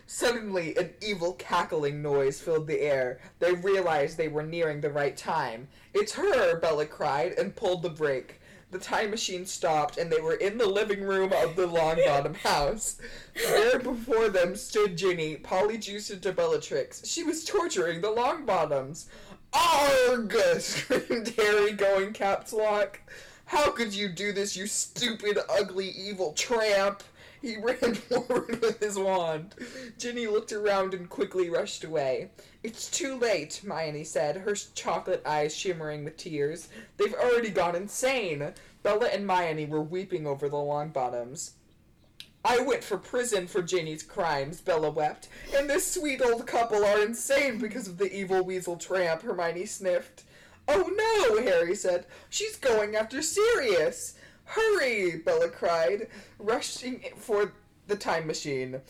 [0.06, 3.20] Suddenly, an evil cackling noise filled the air.
[3.38, 5.68] They realized they were nearing the right time.
[5.94, 8.40] It's her, Bella cried and pulled the brake.
[8.72, 12.96] The time machine stopped, and they were in the living room of the Longbottom house.
[13.34, 17.06] There before them stood Ginny, polyjuiced into Bellatrix.
[17.06, 19.08] She was torturing the Longbottoms.
[19.52, 20.34] Arg!
[20.58, 22.98] screamed Harry, going caps lock.
[23.44, 27.02] How could you do this, you stupid, ugly, evil tramp?
[27.42, 29.56] He ran forward with his wand.
[29.98, 32.30] Ginny looked around and quickly rushed away.
[32.62, 36.68] It's too late, Hermione said, her chocolate eyes shimmering with tears.
[36.96, 38.54] They've already gone insane.
[38.84, 41.50] Bella and Hermione were weeping over the Longbottoms.
[42.44, 47.02] I went for prison for Ginny's crimes, Bella wept, and this sweet old couple are
[47.02, 50.24] insane because of the evil weasel tramp, Hermione sniffed.
[50.66, 52.06] Oh no, Harry said.
[52.28, 54.14] She's going after Sirius.
[54.44, 57.52] Hurry, Bella cried, rushing for
[57.86, 58.80] the time machine.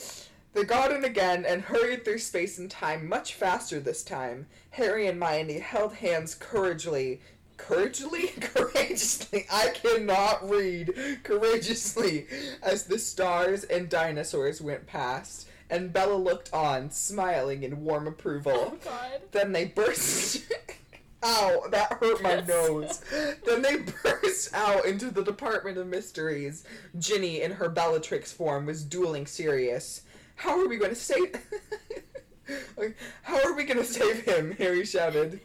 [0.54, 4.46] They got in again and hurried through space and time much faster this time.
[4.70, 7.20] Harry and Hermione held hands courageously.
[7.56, 8.28] Courageously?
[8.40, 9.46] Courageously.
[9.50, 11.20] I cannot read.
[11.22, 12.26] Courageously.
[12.62, 15.48] As the stars and dinosaurs went past.
[15.70, 18.52] And Bella looked on, smiling in warm approval.
[18.54, 19.22] Oh, God.
[19.30, 20.42] Then they burst.
[21.24, 23.00] Ow, that hurt my nose.
[23.46, 26.64] then they burst out into the Department of Mysteries.
[26.98, 30.02] Ginny, in her Bellatrix form, was dueling Sirius.
[30.36, 31.36] How are we going to save?
[33.22, 34.52] How are we going to save him?
[34.58, 35.40] Harry shouted.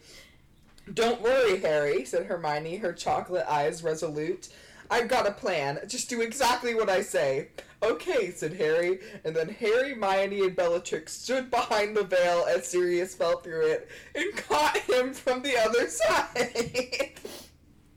[0.91, 4.49] Don't worry, Harry, said Hermione, her chocolate eyes resolute.
[4.89, 5.79] I've got a plan.
[5.87, 7.49] Just do exactly what I say.
[7.83, 13.13] Okay, said Harry, and then Harry, Hermione, and Bellatrix stood behind the veil as Sirius
[13.13, 17.11] fell through it and caught him from the other side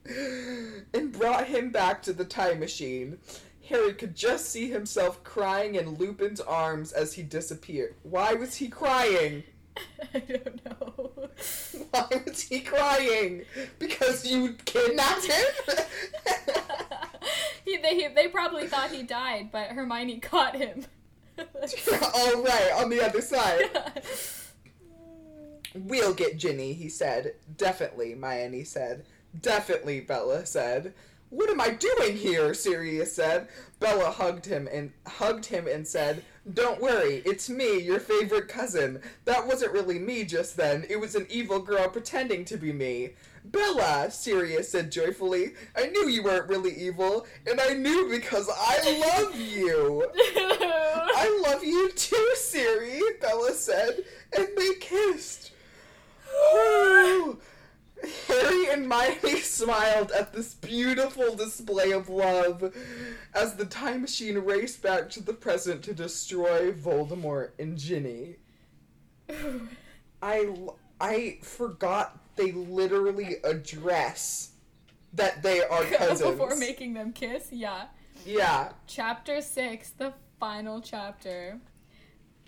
[0.95, 3.19] and brought him back to the time machine.
[3.71, 7.95] Harry could just see himself crying in Lupin's arms as he disappeared.
[8.03, 9.45] Why was he crying?
[10.15, 11.31] I don't know.
[11.91, 13.45] Why was he crying?
[13.79, 15.77] Because you kidnapped him?
[17.71, 20.85] he, they, they probably thought he died, but Hermione caught him.
[21.39, 23.71] oh, right, on the other side.
[25.75, 27.35] We'll get Ginny, he said.
[27.57, 29.05] Definitely, Hermione said.
[29.41, 30.95] Definitely, Bella said.
[31.31, 32.53] What am I doing here?
[32.55, 33.47] Sirius said.
[33.79, 39.01] Bella hugged him and hugged him and said, Don't worry, it's me, your favorite cousin.
[39.27, 40.85] That wasn't really me just then.
[40.91, 43.11] It was an evil girl pretending to be me.
[43.51, 48.99] Bella, Sirius said joyfully, I knew you weren't really evil, and I knew because I
[48.99, 50.07] love you.
[50.15, 54.05] I love you too, Siri, Bella said,
[54.37, 55.53] and they kissed.
[58.29, 62.75] Harry and Hermione smiled at this beautiful display of love
[63.35, 68.37] as the time machine raced back to the present to destroy Voldemort and Ginny.
[70.23, 70.55] I
[71.01, 74.53] I forgot they literally address
[75.15, 76.23] that they are cousins.
[76.23, 77.87] Before making them kiss, yeah.
[78.25, 78.71] yeah.
[78.87, 81.59] Chapter 6, the final chapter.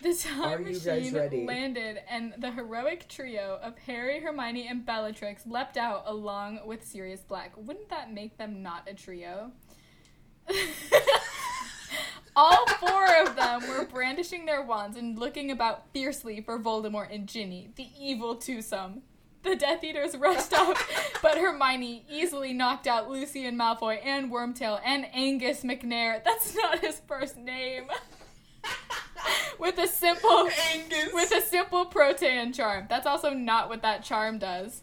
[0.02, 4.84] The time Are you guys machine landed, and the heroic trio of Harry, Hermione, and
[4.84, 7.52] Bellatrix leapt out along with Sirius Black.
[7.56, 9.52] Wouldn't that make them not a trio?
[12.34, 17.28] All four of them were brandishing their wands and looking about fiercely for Voldemort and
[17.28, 19.02] Ginny, the evil twosome.
[19.52, 20.76] The Death Eaters rushed up,
[21.20, 26.22] but Hermione easily knocked out Lucian Malfoy and Wormtail and Angus McNair.
[26.22, 27.84] That's not his first name.
[29.58, 31.12] with a simple Angus.
[31.12, 32.86] with a simple protean charm.
[32.88, 34.82] That's also not what that charm does.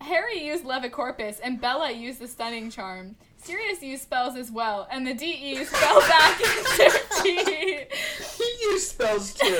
[0.00, 3.16] Harry used Levicorpus and Bella used the stunning charm.
[3.36, 7.84] Sirius used spells as well, and the DEs fell back into T.
[8.38, 9.58] he used spells too.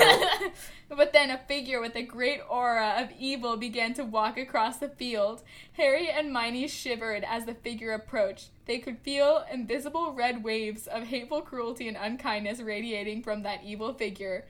[0.95, 4.89] But then a figure with a great aura of evil began to walk across the
[4.89, 5.41] field.
[5.73, 8.49] Harry and Hermione shivered as the figure approached.
[8.65, 13.93] They could feel invisible red waves of hateful cruelty and unkindness radiating from that evil
[13.93, 14.45] figure.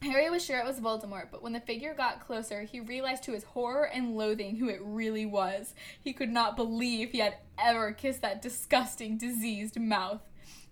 [0.00, 3.32] Harry was sure it was Voldemort, but when the figure got closer, he realized to
[3.32, 5.74] his horror and loathing who it really was.
[6.00, 10.22] He could not believe he had ever kissed that disgusting, diseased mouth.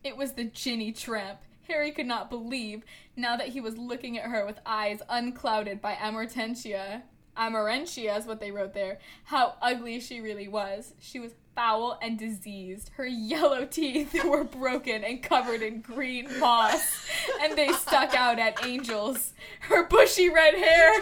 [0.04, 1.40] It was the Ginny Tramp.
[1.68, 2.84] Harry could not believe,
[3.16, 7.02] now that he was looking at her with eyes unclouded by amortentia,
[7.36, 10.94] amarentia is what they wrote there, how ugly she really was.
[10.98, 12.90] She was foul and diseased.
[12.96, 17.06] Her yellow teeth were broken and covered in green moss,
[17.40, 19.32] and they stuck out at angels.
[19.60, 20.92] Her bushy red hair.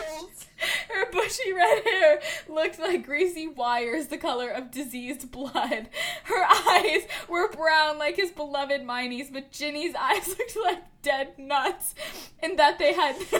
[1.04, 5.88] Her bushy red hair looked like greasy wires the color of diseased blood.
[6.24, 11.94] Her eyes were brown like his beloved Mione's, but Ginny's eyes looked like dead nuts,
[12.40, 13.38] and that they had no.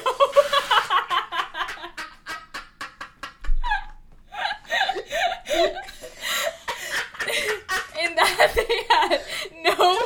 [8.03, 9.21] in that they had
[9.63, 9.99] no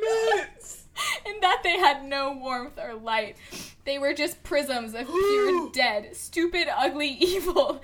[0.00, 0.84] Nuts.
[1.26, 3.36] in that they had no warmth or light.
[3.84, 7.80] They were just prisms of pure dead, stupid, ugly evil.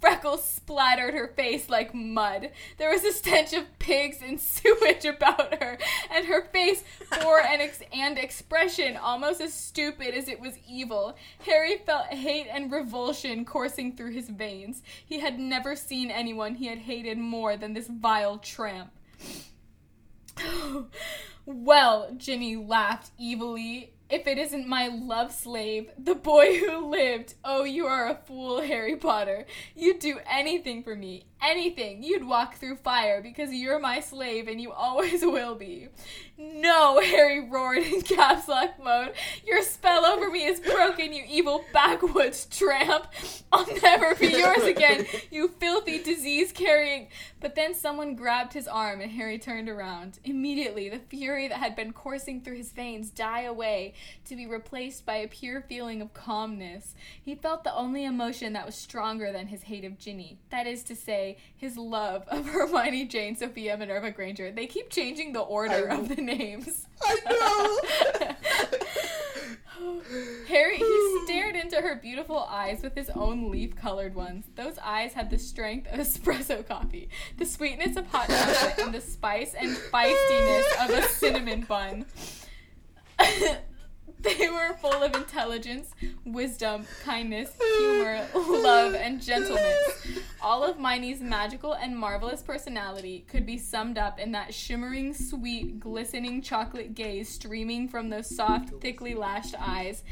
[0.00, 2.50] Freckles splattered her face like mud.
[2.78, 5.76] There was a stench of pigs and sewage about her,
[6.10, 6.82] and her face
[7.20, 11.16] bore an ex- and expression almost as stupid as it was evil.
[11.44, 14.82] Harry felt hate and revulsion coursing through his veins.
[15.04, 18.90] He had never seen anyone he had hated more than this vile tramp.
[21.44, 23.92] well, Ginny laughed evilly.
[24.10, 27.34] If it isn't my love slave, the boy who lived.
[27.44, 29.46] Oh, you are a fool, Harry Potter.
[29.76, 31.26] You'd do anything for me.
[31.42, 32.02] Anything.
[32.02, 35.88] You'd walk through fire because you're my slave and you always will be.
[36.36, 39.12] No, Harry roared in caps lock mode.
[39.46, 43.08] Your spell over me is broken, you evil backwoods tramp.
[43.52, 47.08] I'll never be yours again, you filthy disease carrying.
[47.40, 50.18] But then someone grabbed his arm and Harry turned around.
[50.24, 53.92] Immediately, the fury that had been coursing through his veins died away
[54.26, 56.94] to be replaced by a pure feeling of calmness.
[57.20, 60.38] He felt the only emotion that was stronger than his hate of Ginny.
[60.50, 64.50] That is to say, his love of Hermione Jane Sophia Minerva Granger.
[64.52, 66.86] They keep changing the order I- of the names.
[67.02, 67.16] I
[68.20, 68.76] know.
[70.48, 74.44] Harry, he stared into her beautiful eyes with his own leaf colored ones.
[74.54, 77.08] Those eyes had the strength of espresso coffee,
[77.38, 82.04] the sweetness of hot chocolate, and the spice and feistiness of a cinnamon bun.
[84.38, 85.90] they were full of intelligence,
[86.26, 90.06] wisdom, kindness, humor, love, and gentleness.
[90.42, 95.80] All of Mione's magical and marvelous personality could be summed up in that shimmering, sweet,
[95.80, 100.02] glistening chocolate gaze streaming from those soft, thickly lashed eyes.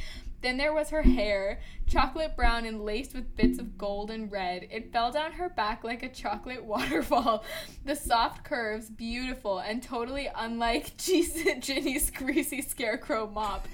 [0.41, 4.69] Then there was her hair, chocolate brown and laced with bits of gold and red.
[4.71, 7.45] It fell down her back like a chocolate waterfall.
[7.85, 13.67] The soft curves, beautiful and totally unlike Ginny's greasy scarecrow mop.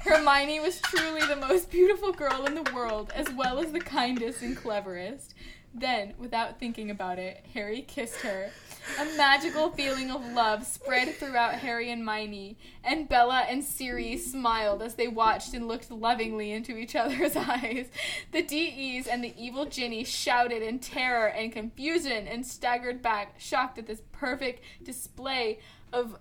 [0.00, 4.42] Hermione was truly the most beautiful girl in the world, as well as the kindest
[4.42, 5.34] and cleverest.
[5.74, 8.50] Then, without thinking about it, Harry kissed her.
[8.98, 14.82] A magical feeling of love spread throughout Harry and Mione, and Bella and Siri smiled
[14.82, 17.88] as they watched and looked lovingly into each other's eyes.
[18.32, 23.78] The DEs and the evil Ginny shouted in terror and confusion and staggered back, shocked
[23.78, 25.58] at this perfect display
[25.92, 26.16] of.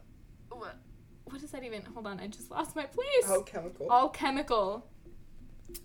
[0.49, 0.78] What,
[1.26, 1.84] what does that even?
[1.93, 3.26] Hold on, I just lost my place.
[3.26, 3.88] How chemical.
[3.89, 4.86] All chemical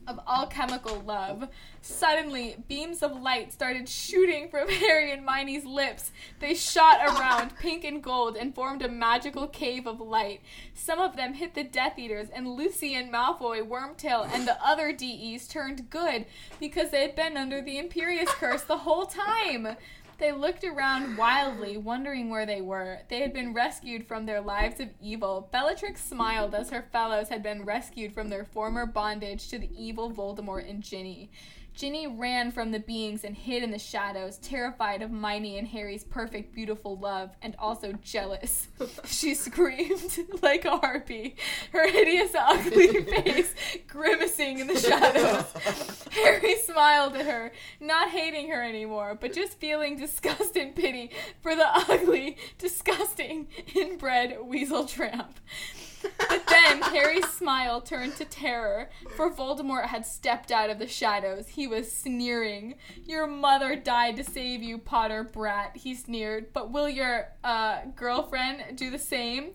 [0.07, 1.49] of all chemical love.
[1.81, 6.13] Suddenly, beams of light started shooting from Harry and Mione's lips.
[6.41, 10.41] They shot around, pink and gold, and formed a magical cave of light.
[10.75, 15.49] Some of them hit the Death Eaters, and Lucian Malfoy, Wormtail, and the other DEs
[15.49, 16.27] turned good
[16.61, 19.77] because they had been under the Imperius curse the whole time.
[20.19, 23.01] They looked around wildly, wondering where they were.
[23.09, 25.49] They had been rescued from their lives of evil.
[25.51, 30.11] Bellatrix smiled as her fellows had been rescued from their former bondage to the evil
[30.13, 31.31] Voldemort and Ginny.
[31.75, 36.05] Ginny ran from the beings and hid in the shadows, terrified of Mione and Harry's
[36.05, 38.69] perfect, beautiful love, and also jealous.
[39.05, 41.35] she screamed like a harpy,
[41.73, 43.55] her hideous, ugly face
[43.89, 45.47] grimacing in the shadows.
[46.13, 47.51] Harry smiled at her,
[47.81, 51.11] not hating her anymore, but just feeling disgust and pity
[51.43, 55.41] for the ugly, disgusting, inbred weasel tramp.
[56.29, 61.49] But then Harry's smile turned to terror, for Voldemort had stepped out of the shadows.
[61.49, 62.77] He was sneering.
[63.05, 66.53] Your mother died to save you, Potter brat, he sneered.
[66.53, 69.51] But will your uh, girlfriend do the same?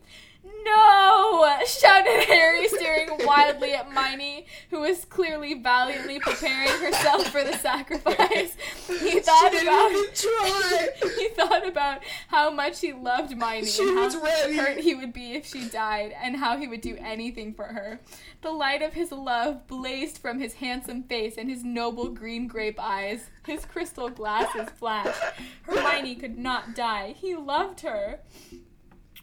[0.66, 1.60] No!
[1.66, 8.56] shouted Harry, staring wildly at Mione, who was clearly valiantly preparing herself for the sacrifice.
[8.88, 10.88] He thought about try.
[11.18, 14.56] he thought about how much he loved Mione She and how ready.
[14.56, 18.00] hurt he would be if she died, and how he would do anything for her.
[18.41, 22.80] The light of his love blazed from his handsome face and his noble green grape
[22.80, 23.30] eyes.
[23.45, 25.22] His crystal glasses flashed.
[25.64, 27.16] Hermione could not die.
[27.18, 28.20] He loved her.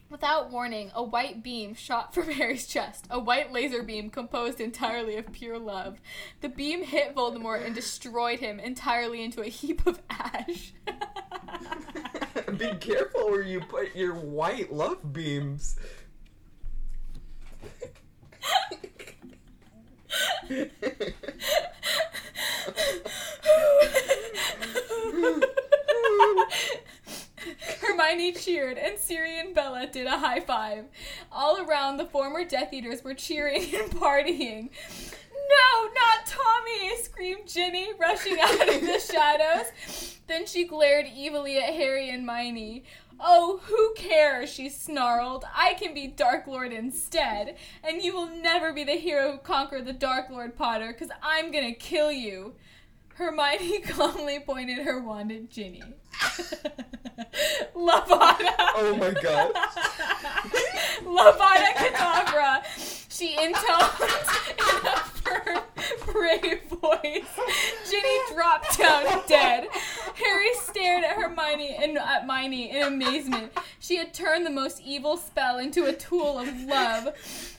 [0.09, 5.17] Without warning, a white beam shot from Harry's chest, a white laser beam composed entirely
[5.17, 6.01] of pure love.
[6.43, 10.73] The beam hit Voldemort and destroyed him entirely into a heap of ash.
[12.57, 15.77] Be careful where you put your white love beams.
[27.81, 30.87] Hermione cheered, and Siri and Bella did a high five.
[31.31, 34.71] All around, the former Death Eaters were cheering and partying.
[35.33, 36.97] No, not Tommy!
[37.03, 40.19] screamed Ginny, rushing out of the shadows.
[40.27, 42.83] Then she glared evilly at Harry and Mione.
[43.19, 44.51] Oh, who cares?
[44.51, 45.45] she snarled.
[45.55, 49.87] I can be Dark Lord instead, and you will never be the hero who conquered
[49.87, 52.55] the Dark Lord Potter, because I'm gonna kill you.
[53.15, 55.83] Hermione calmly pointed her wand at Ginny.
[57.75, 58.73] Lavada!
[58.77, 59.53] Oh my god.
[61.05, 62.63] Lavada Kedavra!
[63.11, 64.11] She intoned
[64.59, 65.59] in a firm,
[66.07, 67.25] brave voice.
[67.91, 69.69] Ginny dropped down dead.
[70.15, 73.53] Harry stared at Hermione and at Mione in amazement.
[73.81, 77.15] She had turned the most evil spell into a tool of love.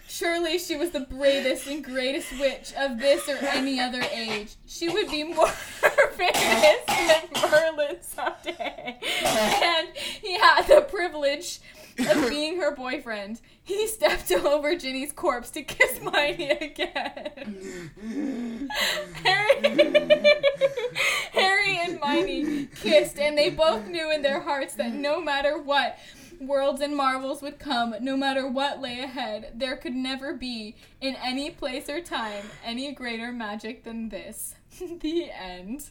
[0.07, 4.55] Surely she was the bravest and greatest witch of this or any other age.
[4.65, 5.47] She would be more
[6.15, 8.46] famous than Merlin someday.
[9.27, 11.59] And he had the privilege
[11.99, 13.41] of being her boyfriend.
[13.63, 18.69] He stepped over Ginny's corpse to kiss Mione again.
[19.23, 19.61] Harry,
[21.31, 25.97] Harry and Mione kissed, and they both knew in their hearts that no matter what,
[26.39, 31.15] worlds and marvels would come, no matter what lay ahead, there could never be, in
[31.15, 34.55] any place or time, any greater magic than this.
[35.01, 35.89] the end.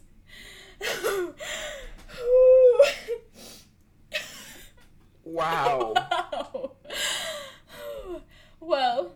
[5.24, 5.94] Wow.
[5.94, 6.72] Wow.
[8.58, 9.12] Well,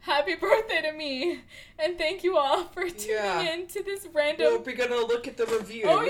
[0.00, 1.40] happy birthday to me,
[1.76, 3.52] and thank you all for tuning Yeah.
[3.52, 4.46] in to this random.
[4.46, 5.86] We'll be gonna look at the reviews.
[5.88, 6.02] Oh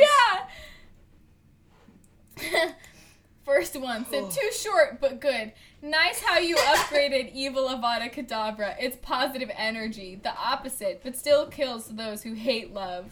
[2.43, 2.72] yeah.
[3.45, 4.30] First one said oh.
[4.30, 5.53] too short but good.
[5.80, 8.76] Nice how you upgraded Evil Avada Kedavra.
[8.78, 13.11] It's positive energy, the opposite, but still kills those who hate love.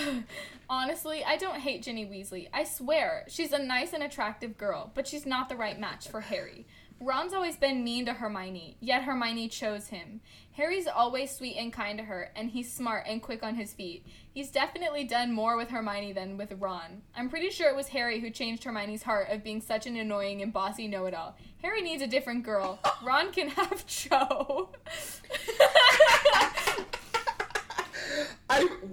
[0.68, 2.48] Honestly, I don't hate Ginny Weasley.
[2.52, 6.20] I swear, she's a nice and attractive girl, but she's not the right match for
[6.20, 6.66] Harry.
[7.04, 10.20] Ron's always been mean to Hermione, yet Hermione chose him.
[10.52, 14.06] Harry's always sweet and kind to her, and he's smart and quick on his feet.
[14.32, 17.02] He's definitely done more with Hermione than with Ron.
[17.16, 20.42] I'm pretty sure it was Harry who changed Hermione's heart of being such an annoying
[20.42, 21.36] and bossy know it all.
[21.60, 22.78] Harry needs a different girl.
[23.02, 24.70] Ron can have Cho.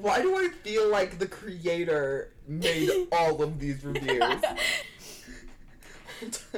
[0.02, 4.42] why do I feel like the creator made all of these reviews?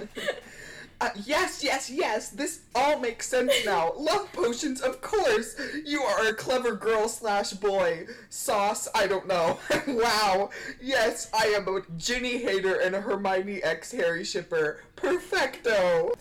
[1.02, 2.30] Uh, yes, yes, yes.
[2.30, 3.92] This all makes sense now.
[3.98, 5.60] Love potions, of course.
[5.84, 8.06] You are a clever girl slash boy.
[8.30, 9.58] Sauce, I don't know.
[9.88, 10.52] wow.
[10.80, 14.84] Yes, I am a Ginny hater and a Hermione X Harry shipper.
[14.96, 16.14] Perfecto.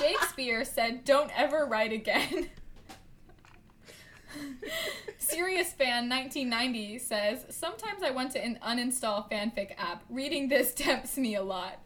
[0.00, 2.50] Shakespeare said, "Don't ever write again."
[5.18, 10.02] Serious Fan 1990 says, Sometimes I want to un- uninstall fanfic app.
[10.08, 11.80] Reading this tempts me a lot.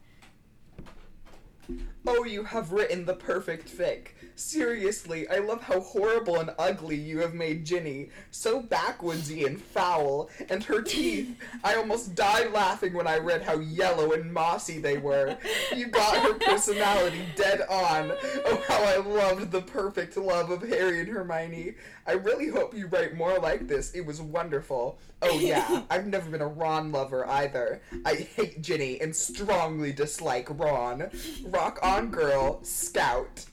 [2.07, 4.09] Oh, you have written the perfect fic.
[4.37, 8.11] Seriously, I love how horrible and ugly you have made Ginny.
[8.33, 10.29] So backwoodsy and foul.
[10.49, 11.37] And her teeth.
[11.63, 15.37] I almost died laughing when I read how yellow and mossy they were.
[15.75, 18.13] You got her personality dead on.
[18.47, 21.75] Oh, how I loved the perfect love of Harry and Hermione.
[22.07, 23.93] I really hope you write more like this.
[23.93, 24.99] It was wonderful.
[25.23, 27.81] Oh, yeah, I've never been a Ron lover either.
[28.05, 31.11] I hate Ginny and strongly dislike Ron.
[31.47, 32.63] Rock on, girl.
[32.63, 33.47] Scout.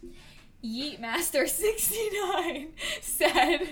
[0.64, 2.70] Yeet Master 69
[3.02, 3.62] said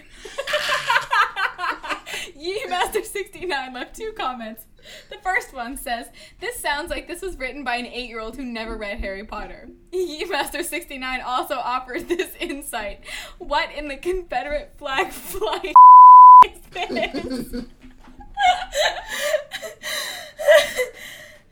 [2.36, 4.66] Yeet Master 69 left two comments.
[5.10, 6.08] The first one says,
[6.40, 9.24] This sounds like this was written by an eight year old who never read Harry
[9.24, 9.70] Potter.
[9.94, 13.02] Yeet Master 69 also offered this insight.
[13.38, 15.74] What in the Confederate flag flying
[16.46, 17.54] is this?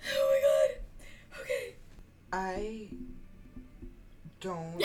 [0.09, 1.41] oh my god.
[1.41, 1.75] Okay.
[2.33, 2.89] I
[4.39, 4.81] don't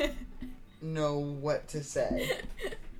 [0.82, 2.38] know what to say.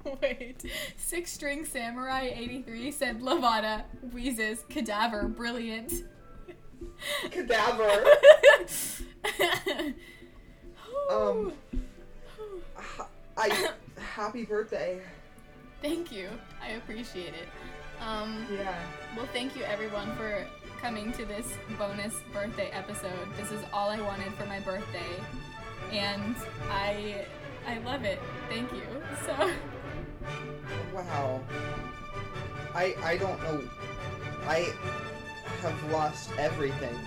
[0.22, 0.64] Wait.
[0.96, 5.92] Six String Samurai 83 said Lavada, wheezes, cadaver, brilliant.
[7.30, 8.04] Cadaver.
[11.10, 11.52] Um,
[13.36, 13.68] I.
[13.98, 15.00] Happy birthday.
[15.82, 16.30] Thank you.
[16.62, 17.48] I appreciate it.
[18.00, 18.74] Um, Yeah.
[19.16, 20.46] well, thank you everyone for
[20.80, 21.46] coming to this
[21.78, 23.12] bonus birthday episode.
[23.36, 25.04] This is all I wanted for my birthday,
[25.92, 26.34] and
[26.70, 27.24] I
[27.66, 28.20] I love it.
[28.48, 28.82] Thank you.
[29.26, 29.50] So
[30.94, 31.40] Wow.
[32.74, 33.62] I I don't know
[34.46, 34.72] I
[35.62, 36.98] have lost everything.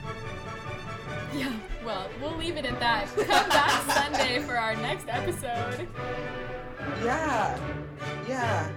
[1.33, 1.53] Yeah,
[1.85, 3.07] well, we'll leave it at that.
[3.15, 5.87] Come back Sunday for our next episode.
[7.03, 7.57] Yeah.
[8.27, 8.69] Yeah.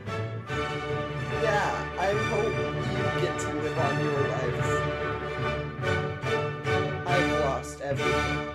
[1.43, 4.69] Yeah, I hope you get to live on your life.
[7.07, 8.50] I've lost everything.